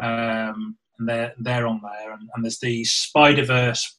Um, 0.00 0.76
and 0.98 1.08
they're 1.08 1.34
they're 1.38 1.66
on 1.66 1.80
there. 1.82 2.12
And, 2.12 2.28
and 2.34 2.44
there's 2.44 2.58
the 2.58 2.84
Spider 2.84 3.44
Verse. 3.44 3.98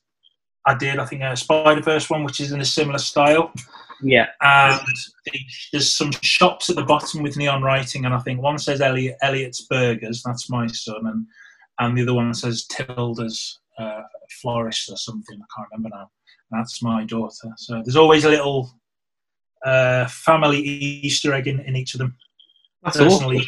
I 0.65 0.75
did 0.75 0.99
I 0.99 1.05
think 1.05 1.21
a 1.21 1.35
Spider 1.35 1.81
Verse 1.81 2.09
one 2.09 2.23
which 2.23 2.39
is 2.39 2.51
in 2.51 2.61
a 2.61 2.65
similar 2.65 2.99
style. 2.99 3.53
Yeah, 4.01 4.27
And 4.41 4.81
the, 5.25 5.39
there's 5.71 5.93
some 5.93 6.11
shops 6.21 6.69
at 6.69 6.75
the 6.75 6.83
bottom 6.83 7.23
with 7.23 7.37
neon 7.37 7.61
writing, 7.61 8.03
and 8.03 8.13
I 8.13 8.19
think 8.19 8.41
one 8.41 8.57
says 8.57 8.81
Elliot, 8.81 9.15
Elliot's 9.21 9.61
Burgers, 9.61 10.21
that's 10.23 10.49
my 10.49 10.67
son, 10.67 11.05
and 11.05 11.25
and 11.79 11.97
the 11.97 12.01
other 12.01 12.13
one 12.13 12.33
says 12.33 12.65
Tilda's 12.65 13.59
uh, 13.79 14.01
Florist 14.41 14.89
or 14.91 14.97
something. 14.97 15.39
I 15.39 15.45
can't 15.55 15.69
remember 15.71 15.95
now. 15.95 16.11
That's 16.53 16.81
my 16.81 17.03
daughter. 17.03 17.49
So 17.57 17.81
there's 17.83 17.95
always 17.95 18.25
a 18.25 18.29
little 18.29 18.71
uh, 19.65 20.07
family 20.07 20.59
Easter 20.59 21.33
egg 21.33 21.47
in, 21.47 21.59
in 21.61 21.75
each 21.75 21.93
of 21.95 21.99
them. 21.99 22.15
that's 22.83 22.97
personal 22.97 23.35
awesome. 23.35 23.47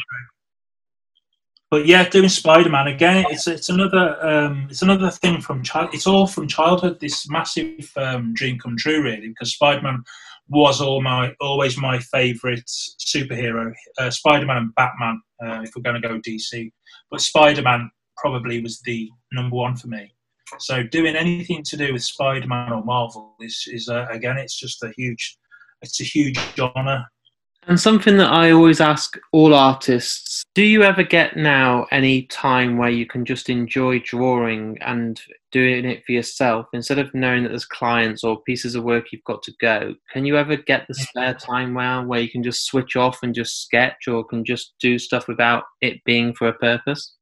But 1.72 1.88
yeah, 1.88 2.08
doing 2.08 2.30
Spider 2.30 2.70
Man 2.70 2.88
again. 2.88 3.26
It's 3.30 3.48
it's 3.48 3.70
another 3.70 4.24
um, 4.26 4.68
it's 4.70 4.82
another 4.82 5.12
thing 5.12 5.42
from 5.42 5.64
child. 5.64 5.90
It's 5.94 6.08
all 6.08 6.28
from 6.28 6.48
childhood. 6.48 7.00
This 7.00 7.30
massive 7.30 7.92
um, 7.98 8.34
dream 8.34 8.60
come 8.60 8.78
true, 8.78 9.02
really, 9.02 9.30
because 9.30 9.54
Spider 9.54 9.82
Man 9.82 10.04
was 10.48 10.80
all 10.80 11.02
my 11.02 11.34
always 11.42 11.78
my 11.78 12.00
favourite 12.00 12.66
superhero, 12.66 13.74
uh, 13.98 14.10
Spider-Man 14.10 14.58
and 14.58 14.76
Batman. 14.76 15.22
Uh, 15.44 15.62
if 15.64 15.72
we're 15.76 15.82
going 15.82 16.02
to 16.02 16.08
go 16.08 16.20
DC, 16.20 16.72
but 17.12 17.22
Spider-Man 17.22 17.90
probably 18.18 18.62
was 18.62 18.80
the 18.82 19.10
number 19.34 19.56
one 19.56 19.76
for 19.76 19.88
me. 19.88 20.15
So 20.60 20.84
doing 20.84 21.16
anything 21.16 21.64
to 21.64 21.78
do 21.78 21.94
with 21.94 22.04
Spider-Man 22.04 22.72
or 22.72 22.84
Marvel 22.84 23.36
is, 23.40 23.68
is 23.68 23.90
uh, 23.90 24.08
again, 24.10 24.38
it's 24.38 24.58
just 24.58 24.84
a 24.84 24.92
huge, 24.96 25.38
it's 25.82 26.00
a 26.02 26.04
huge 26.04 26.38
honour. 26.60 27.06
And 27.68 27.80
something 27.80 28.18
that 28.18 28.32
I 28.32 28.52
always 28.52 28.80
ask 28.80 29.18
all 29.32 29.56
artists: 29.56 30.44
Do 30.54 30.62
you 30.62 30.84
ever 30.84 31.02
get 31.02 31.36
now 31.36 31.88
any 31.92 32.24
time 32.24 32.78
where 32.78 32.92
you 32.92 33.08
can 33.08 33.26
just 33.26 33.50
enjoy 33.50 34.00
drawing 34.00 34.78
and 34.82 35.20
doing 35.52 35.86
it 35.86 36.04
for 36.06 36.12
yourself 36.12 36.68
instead 36.74 37.00
of 37.00 37.12
knowing 37.16 37.42
that 37.42 37.50
there's 37.50 37.66
clients 37.66 38.24
or 38.24 38.44
pieces 38.44 38.76
of 38.76 38.84
work 38.84 39.12
you've 39.12 39.24
got 39.24 39.42
to 39.44 39.54
go? 39.60 39.96
Can 40.14 40.26
you 40.26 40.38
ever 40.38 40.58
get 40.58 40.86
the 40.88 40.94
spare 40.94 41.34
time 41.34 41.74
where 41.74 42.04
where 42.04 42.20
you 42.20 42.30
can 42.30 42.44
just 42.44 42.66
switch 42.66 42.96
off 42.96 43.24
and 43.24 43.34
just 43.34 43.64
sketch, 43.64 44.08
or 44.08 44.24
can 44.24 44.46
just 44.46 44.76
do 44.80 45.00
stuff 45.00 45.28
without 45.28 45.64
it 45.82 46.04
being 46.04 46.36
for 46.36 46.48
a 46.48 46.54
purpose? 46.54 47.16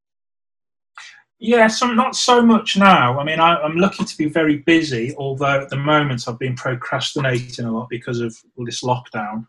Yeah, 1.46 1.68
some 1.68 1.98
not 1.98 2.16
so 2.16 2.42
much 2.42 2.78
now. 2.78 3.20
I 3.20 3.26
mean, 3.26 3.42
I, 3.42 3.62
am 3.66 3.76
lucky 3.76 4.06
to 4.06 4.18
be 4.18 4.30
very 4.30 4.60
busy, 4.60 5.14
although 5.18 5.60
at 5.60 5.70
the 5.70 5.76
moment 5.76 6.26
I've 6.26 6.40
been 6.40 6.56
procrastinating 6.56 7.66
a 7.66 7.72
lot 7.72 7.90
because 7.90 8.22
of 8.22 8.34
this 8.60 8.82
lockdown. 8.82 9.46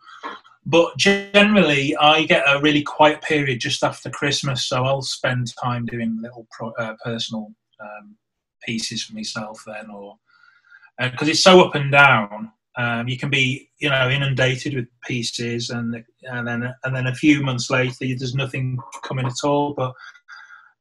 But 0.65 0.97
generally, 0.97 1.95
I 1.95 2.25
get 2.25 2.43
a 2.49 2.59
really 2.59 2.83
quiet 2.83 3.21
period 3.21 3.61
just 3.61 3.81
after 3.81 4.09
Christmas, 4.09 4.67
so 4.67 4.83
I'll 4.83 5.03
spend 5.03 5.55
time 5.55 5.85
doing 5.85 6.19
little 6.21 6.45
pro, 6.51 6.71
uh, 6.71 6.95
personal 7.01 7.53
um, 7.79 8.17
pieces 8.65 9.01
for 9.01 9.13
myself 9.13 9.63
then, 9.65 9.89
or 9.89 10.17
because 10.99 11.29
uh, 11.29 11.31
it's 11.31 11.43
so 11.43 11.61
up 11.61 11.75
and 11.75 11.93
down. 11.93 12.51
Um, 12.77 13.07
you 13.07 13.17
can 13.17 13.29
be, 13.29 13.69
you 13.77 13.89
know, 13.89 14.09
inundated 14.09 14.75
with 14.75 14.87
pieces, 15.07 15.69
and 15.69 16.03
and 16.23 16.45
then 16.45 16.73
and 16.83 16.93
then 16.93 17.07
a 17.07 17.15
few 17.15 17.41
months 17.41 17.69
later, 17.69 17.95
there's 18.01 18.35
nothing 18.35 18.79
coming 19.01 19.25
at 19.27 19.45
all. 19.45 19.73
But 19.73 19.93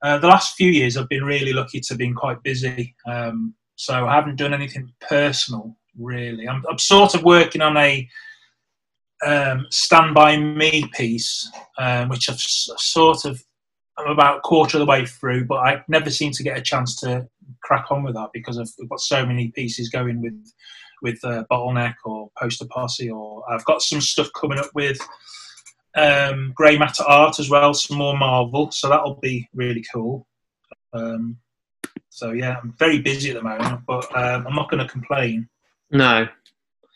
uh, 0.05 0.19
the 0.19 0.29
last 0.29 0.55
few 0.55 0.71
years, 0.71 0.97
I've 0.97 1.09
been 1.09 1.25
really 1.25 1.55
lucky 1.55 1.81
to 1.81 1.95
have 1.95 1.99
been 1.99 2.15
quite 2.15 2.43
busy. 2.43 2.95
Um, 3.07 3.55
so 3.77 4.07
I 4.07 4.15
haven't 4.15 4.37
done 4.37 4.53
anything 4.53 4.93
personal 5.01 5.75
really. 5.99 6.47
I'm, 6.47 6.63
I'm 6.71 6.79
sort 6.79 7.15
of 7.15 7.23
working 7.23 7.63
on 7.63 7.77
a 7.79 8.07
um, 9.25 9.67
Stand 9.71 10.15
By 10.15 10.37
Me 10.37 10.87
piece, 10.93 11.51
um, 11.79 12.11
which 12.11 12.29
I've 12.29 12.39
sort 12.39 13.25
of, 13.25 13.43
I'm 13.97 14.11
about 14.11 14.39
a 14.39 14.41
quarter 14.41 14.77
of 14.77 14.81
the 14.81 14.91
way 14.91 15.07
through, 15.07 15.47
but 15.47 15.57
I 15.57 15.83
never 15.89 16.11
seem 16.11 16.33
to 16.33 16.43
get 16.43 16.59
a 16.59 16.63
chance 16.63 16.97
to 17.01 17.27
crack 17.63 17.91
on 17.91 18.03
with 18.03 18.15
that 18.15 18.29
because 18.35 18.59
I've, 18.59 18.89
got 18.89 19.01
so 19.01 19.25
many 19.25 19.53
pieces 19.53 19.89
going 19.89 20.21
with 20.21 20.53
with 21.03 21.23
uh, 21.25 21.45
Bottleneck 21.51 21.95
or 22.05 22.31
Poster 22.39 22.67
Posse, 22.71 23.11
or 23.11 23.43
I've 23.51 23.65
got 23.67 23.83
some 23.83 24.01
stuff 24.01 24.31
coming 24.39 24.59
up 24.59 24.71
with 24.75 24.99
um, 25.97 26.53
Grey 26.55 26.77
Matter 26.77 27.05
Art 27.05 27.39
as 27.39 27.51
well, 27.51 27.75
some 27.75 27.99
more 27.99 28.17
Marvel, 28.17 28.71
so 28.71 28.89
that'll 28.89 29.17
be 29.17 29.49
really 29.55 29.85
cool. 29.93 30.27
Um, 30.93 31.39
so 32.09 32.33
yeah, 32.33 32.57
I'm 32.63 32.75
very 32.79 33.01
busy 33.01 33.31
at 33.31 33.37
the 33.37 33.43
moment, 33.43 33.81
but 33.87 34.05
um, 34.17 34.47
I'm 34.47 34.55
not 34.55 34.71
going 34.71 34.85
to 34.85 34.91
complain. 34.91 35.49
No. 35.91 36.27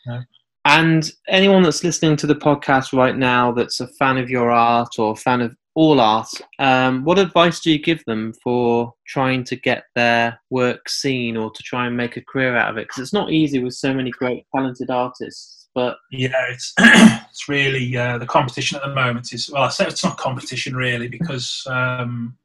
No. 0.05 0.21
And 0.65 1.11
anyone 1.27 1.63
that's 1.63 1.83
listening 1.83 2.15
to 2.17 2.27
the 2.27 2.35
podcast 2.35 2.93
right 2.93 3.15
now 3.15 3.51
that's 3.51 3.79
a 3.79 3.87
fan 3.87 4.17
of 4.17 4.29
your 4.29 4.51
art 4.51 4.99
or 4.99 5.13
a 5.13 5.15
fan 5.15 5.41
of 5.41 5.55
all 5.75 5.99
art, 5.99 6.29
um, 6.59 7.03
what 7.05 7.19
advice 7.19 7.59
do 7.59 7.71
you 7.71 7.79
give 7.79 8.03
them 8.05 8.33
for 8.43 8.93
trying 9.07 9.43
to 9.45 9.55
get 9.55 9.85
their 9.95 10.39
work 10.49 10.89
seen 10.89 11.37
or 11.37 11.49
to 11.51 11.63
try 11.63 11.87
and 11.87 11.97
make 11.97 12.17
a 12.17 12.21
career 12.21 12.55
out 12.55 12.71
of 12.71 12.77
it? 12.77 12.87
Because 12.87 13.01
it's 13.01 13.13
not 13.13 13.31
easy 13.31 13.59
with 13.63 13.73
so 13.73 13.93
many 13.93 14.11
great, 14.11 14.45
talented 14.53 14.89
artists. 14.89 15.58
But 15.79 15.97
yeah, 16.11 16.43
it's 16.49 16.73
it's 16.79 17.47
really 17.47 17.95
uh, 17.95 18.17
the 18.17 18.25
competition 18.25 18.75
at 18.75 18.83
the 18.83 18.93
moment 18.93 19.31
is 19.31 19.49
well, 19.49 19.63
I 19.63 19.69
say 19.69 19.87
it's 19.87 20.03
not 20.03 20.17
competition 20.17 20.75
really 20.75 21.07
because 21.07 21.63
um, 21.67 22.37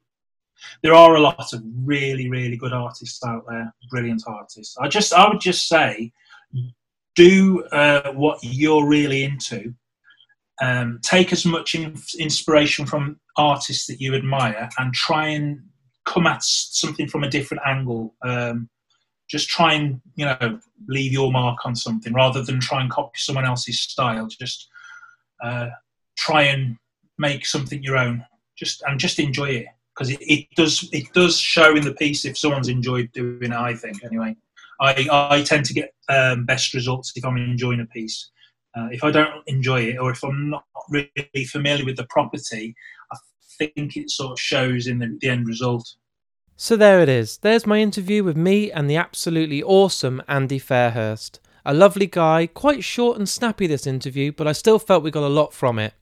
there 0.81 0.93
are 0.93 1.15
a 1.15 1.19
lot 1.19 1.51
of 1.51 1.61
really 1.83 2.29
really 2.29 2.55
good 2.55 2.71
artists 2.71 3.21
out 3.25 3.43
there, 3.49 3.73
brilliant 3.89 4.23
artists. 4.25 4.77
I 4.79 4.87
just 4.87 5.11
I 5.11 5.27
would 5.27 5.41
just 5.41 5.67
say 5.67 6.13
do 7.15 7.65
uh, 7.73 8.13
what 8.13 8.39
you're 8.41 8.87
really 8.87 9.25
into. 9.25 9.73
Um, 10.61 10.99
take 11.01 11.33
as 11.33 11.45
much 11.45 11.75
in, 11.75 11.97
inspiration 12.17 12.85
from 12.85 13.19
artists 13.35 13.85
that 13.87 13.99
you 13.99 14.15
admire 14.15 14.69
and 14.77 14.93
try 14.93 15.27
and 15.27 15.59
come 16.05 16.25
at 16.25 16.41
something 16.41 17.09
from 17.09 17.25
a 17.25 17.29
different 17.29 17.63
angle. 17.65 18.15
Um, 18.21 18.69
just 19.27 19.49
try 19.49 19.73
and 19.73 20.01
you 20.15 20.25
know 20.25 20.59
leave 20.87 21.11
your 21.11 21.31
mark 21.31 21.65
on 21.65 21.75
something 21.75 22.13
rather 22.13 22.43
than 22.43 22.59
try 22.59 22.81
and 22.81 22.91
copy 22.91 23.17
someone 23.17 23.45
else's 23.45 23.79
style. 23.79 24.27
Just 24.27 24.69
uh, 25.43 25.69
try 26.17 26.43
and 26.43 26.77
make 27.17 27.45
something 27.45 27.83
your 27.83 27.97
own. 27.97 28.25
Just 28.55 28.83
and 28.87 28.99
just 28.99 29.19
enjoy 29.19 29.49
it 29.49 29.65
because 29.93 30.11
it, 30.11 30.21
it 30.21 30.47
does 30.55 30.87
it 30.91 31.11
does 31.13 31.39
show 31.39 31.75
in 31.75 31.83
the 31.83 31.93
piece 31.93 32.25
if 32.25 32.37
someone's 32.37 32.69
enjoyed 32.69 33.11
doing 33.11 33.51
it. 33.51 33.51
I 33.51 33.73
think 33.73 34.03
anyway. 34.03 34.35
I, 34.79 35.07
I 35.09 35.41
tend 35.43 35.65
to 35.65 35.73
get 35.73 35.93
um, 36.09 36.45
best 36.45 36.73
results 36.73 37.13
if 37.15 37.23
I'm 37.23 37.37
enjoying 37.37 37.79
a 37.79 37.85
piece. 37.85 38.29
Uh, 38.75 38.89
if 38.91 39.03
I 39.03 39.11
don't 39.11 39.41
enjoy 39.47 39.83
it 39.83 39.97
or 39.97 40.11
if 40.11 40.21
I'm 40.23 40.49
not 40.49 40.65
really 40.89 41.45
familiar 41.45 41.85
with 41.85 41.95
the 41.95 42.05
property, 42.09 42.75
I 43.11 43.17
think 43.57 43.95
it 43.95 44.09
sort 44.09 44.33
of 44.33 44.39
shows 44.39 44.87
in 44.87 44.99
the, 44.99 45.17
the 45.21 45.29
end 45.29 45.47
result. 45.47 45.87
So 46.57 46.77
there 46.77 47.01
it 47.01 47.09
is. 47.09 47.39
There's 47.39 47.67
my 47.67 47.79
interview 47.79 48.23
with 48.23 48.37
me 48.37 48.71
and 48.71 48.89
the 48.89 48.95
absolutely 48.95 49.61
awesome 49.61 50.23
Andy 50.25 50.57
Fairhurst. 50.57 51.39
A 51.65 51.73
lovely 51.73 52.07
guy, 52.07 52.47
quite 52.47 52.81
short 52.81 53.17
and 53.17 53.27
snappy 53.27 53.67
this 53.67 53.85
interview, 53.85 54.31
but 54.31 54.47
I 54.47 54.53
still 54.53 54.79
felt 54.79 55.03
we 55.03 55.11
got 55.11 55.23
a 55.23 55.27
lot 55.27 55.53
from 55.53 55.79
it. 55.79 55.95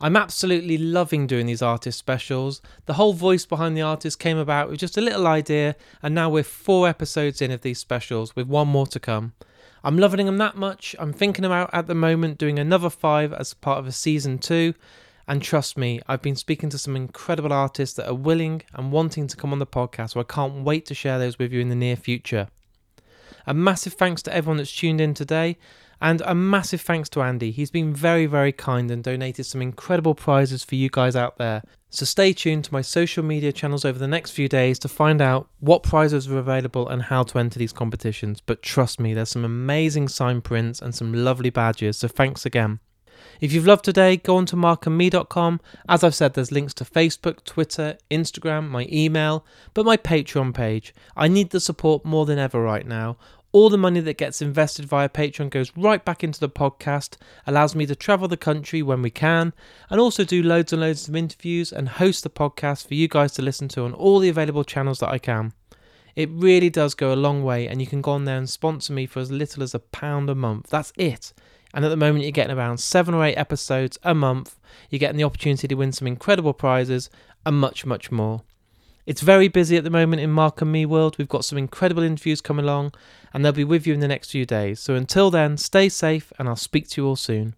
I'm 0.00 0.16
absolutely 0.16 0.78
loving 0.78 1.26
doing 1.26 1.44
these 1.44 1.60
artist 1.60 1.98
specials. 1.98 2.62
The 2.86 2.94
whole 2.94 3.12
voice 3.12 3.44
behind 3.44 3.76
the 3.76 3.82
artist 3.82 4.18
came 4.18 4.38
about 4.38 4.70
with 4.70 4.80
just 4.80 4.96
a 4.96 5.02
little 5.02 5.26
idea, 5.26 5.76
and 6.02 6.14
now 6.14 6.30
we're 6.30 6.42
four 6.42 6.88
episodes 6.88 7.42
in 7.42 7.50
of 7.50 7.60
these 7.60 7.78
specials, 7.78 8.34
with 8.34 8.46
one 8.46 8.68
more 8.68 8.86
to 8.86 8.98
come. 8.98 9.34
I'm 9.84 9.98
loving 9.98 10.24
them 10.24 10.38
that 10.38 10.56
much. 10.56 10.96
I'm 10.98 11.12
thinking 11.12 11.44
about 11.44 11.68
at 11.74 11.86
the 11.86 11.94
moment 11.94 12.38
doing 12.38 12.58
another 12.58 12.88
five 12.88 13.34
as 13.34 13.52
part 13.52 13.78
of 13.78 13.86
a 13.86 13.92
season 13.92 14.38
two, 14.38 14.72
and 15.28 15.42
trust 15.42 15.76
me, 15.76 16.00
I've 16.08 16.22
been 16.22 16.36
speaking 16.36 16.70
to 16.70 16.78
some 16.78 16.96
incredible 16.96 17.52
artists 17.52 17.94
that 17.96 18.08
are 18.08 18.14
willing 18.14 18.62
and 18.72 18.90
wanting 18.90 19.26
to 19.26 19.36
come 19.36 19.52
on 19.52 19.58
the 19.58 19.66
podcast, 19.66 20.14
so 20.14 20.20
I 20.20 20.24
can't 20.24 20.64
wait 20.64 20.86
to 20.86 20.94
share 20.94 21.18
those 21.18 21.38
with 21.38 21.52
you 21.52 21.60
in 21.60 21.68
the 21.68 21.74
near 21.74 21.96
future. 21.96 22.48
A 23.46 23.52
massive 23.52 23.92
thanks 23.92 24.22
to 24.22 24.34
everyone 24.34 24.56
that's 24.56 24.74
tuned 24.74 25.02
in 25.02 25.12
today, 25.12 25.58
and 26.00 26.22
a 26.24 26.34
massive 26.34 26.80
thanks 26.80 27.10
to 27.10 27.20
Andy. 27.20 27.50
He's 27.50 27.70
been 27.70 27.92
very, 27.92 28.24
very 28.24 28.52
kind 28.52 28.90
and 28.90 29.04
donated 29.04 29.44
some 29.44 29.60
incredible 29.60 30.14
prizes 30.14 30.64
for 30.64 30.76
you 30.76 30.88
guys 30.88 31.14
out 31.14 31.36
there. 31.36 31.62
So 31.90 32.06
stay 32.06 32.32
tuned 32.32 32.64
to 32.64 32.72
my 32.72 32.80
social 32.80 33.22
media 33.22 33.52
channels 33.52 33.84
over 33.84 33.98
the 33.98 34.08
next 34.08 34.30
few 34.30 34.48
days 34.48 34.78
to 34.78 34.88
find 34.88 35.20
out 35.20 35.48
what 35.60 35.82
prizes 35.82 36.26
are 36.28 36.38
available 36.38 36.88
and 36.88 37.02
how 37.02 37.22
to 37.24 37.38
enter 37.38 37.58
these 37.58 37.72
competitions. 37.72 38.40
But 38.40 38.62
trust 38.62 38.98
me, 38.98 39.12
there's 39.12 39.30
some 39.30 39.44
amazing 39.44 40.08
sign 40.08 40.40
prints 40.40 40.80
and 40.80 40.94
some 40.94 41.12
lovely 41.12 41.50
badges, 41.50 41.98
so 41.98 42.08
thanks 42.08 42.46
again. 42.46 42.80
If 43.40 43.52
you've 43.52 43.66
loved 43.66 43.84
today, 43.84 44.16
go 44.16 44.36
on 44.36 44.46
to 44.46 44.56
markandme.com. 44.56 45.60
As 45.88 46.02
I've 46.04 46.14
said, 46.14 46.34
there's 46.34 46.52
links 46.52 46.74
to 46.74 46.84
Facebook, 46.84 47.44
Twitter, 47.44 47.98
Instagram, 48.10 48.68
my 48.68 48.86
email, 48.90 49.44
but 49.74 49.86
my 49.86 49.96
Patreon 49.96 50.54
page. 50.54 50.94
I 51.16 51.28
need 51.28 51.50
the 51.50 51.60
support 51.60 52.04
more 52.04 52.26
than 52.26 52.38
ever 52.38 52.60
right 52.60 52.86
now. 52.86 53.16
All 53.50 53.70
the 53.70 53.78
money 53.78 54.00
that 54.00 54.18
gets 54.18 54.42
invested 54.42 54.84
via 54.84 55.08
Patreon 55.08 55.48
goes 55.48 55.72
right 55.74 56.04
back 56.04 56.22
into 56.22 56.38
the 56.38 56.50
podcast, 56.50 57.16
allows 57.46 57.74
me 57.74 57.86
to 57.86 57.96
travel 57.96 58.28
the 58.28 58.36
country 58.36 58.82
when 58.82 59.00
we 59.00 59.10
can, 59.10 59.54
and 59.88 59.98
also 59.98 60.22
do 60.22 60.42
loads 60.42 60.72
and 60.72 60.82
loads 60.82 61.08
of 61.08 61.16
interviews 61.16 61.72
and 61.72 61.88
host 61.88 62.24
the 62.24 62.30
podcast 62.30 62.86
for 62.86 62.92
you 62.92 63.08
guys 63.08 63.32
to 63.32 63.42
listen 63.42 63.66
to 63.68 63.84
on 63.84 63.94
all 63.94 64.18
the 64.18 64.28
available 64.28 64.64
channels 64.64 64.98
that 64.98 65.08
I 65.08 65.18
can. 65.18 65.54
It 66.14 66.28
really 66.30 66.68
does 66.68 66.94
go 66.94 67.12
a 67.12 67.16
long 67.16 67.42
way, 67.42 67.68
and 67.68 67.80
you 67.80 67.86
can 67.86 68.02
go 68.02 68.10
on 68.10 68.26
there 68.26 68.36
and 68.36 68.50
sponsor 68.50 68.92
me 68.92 69.06
for 69.06 69.20
as 69.20 69.30
little 69.30 69.62
as 69.62 69.72
a 69.72 69.78
pound 69.78 70.28
a 70.28 70.34
month. 70.34 70.68
That's 70.68 70.92
it. 70.96 71.32
And 71.74 71.84
at 71.84 71.88
the 71.88 71.96
moment, 71.96 72.24
you're 72.24 72.32
getting 72.32 72.56
around 72.56 72.78
seven 72.78 73.14
or 73.14 73.24
eight 73.24 73.36
episodes 73.36 73.98
a 74.02 74.14
month. 74.14 74.58
You're 74.90 74.98
getting 74.98 75.18
the 75.18 75.24
opportunity 75.24 75.68
to 75.68 75.74
win 75.74 75.92
some 75.92 76.06
incredible 76.06 76.54
prizes 76.54 77.10
and 77.44 77.60
much, 77.60 77.84
much 77.84 78.10
more. 78.10 78.42
It's 79.06 79.22
very 79.22 79.48
busy 79.48 79.76
at 79.76 79.84
the 79.84 79.90
moment 79.90 80.20
in 80.20 80.30
Mark 80.30 80.60
and 80.60 80.70
Me 80.70 80.84
world. 80.84 81.16
We've 81.16 81.28
got 81.28 81.44
some 81.44 81.56
incredible 81.56 82.02
interviews 82.02 82.40
coming 82.40 82.64
along, 82.64 82.92
and 83.32 83.42
they'll 83.42 83.52
be 83.52 83.64
with 83.64 83.86
you 83.86 83.94
in 83.94 84.00
the 84.00 84.08
next 84.08 84.30
few 84.30 84.44
days. 84.44 84.80
So 84.80 84.94
until 84.94 85.30
then, 85.30 85.56
stay 85.56 85.88
safe, 85.88 86.32
and 86.38 86.48
I'll 86.48 86.56
speak 86.56 86.88
to 86.90 87.00
you 87.00 87.06
all 87.06 87.16
soon. 87.16 87.54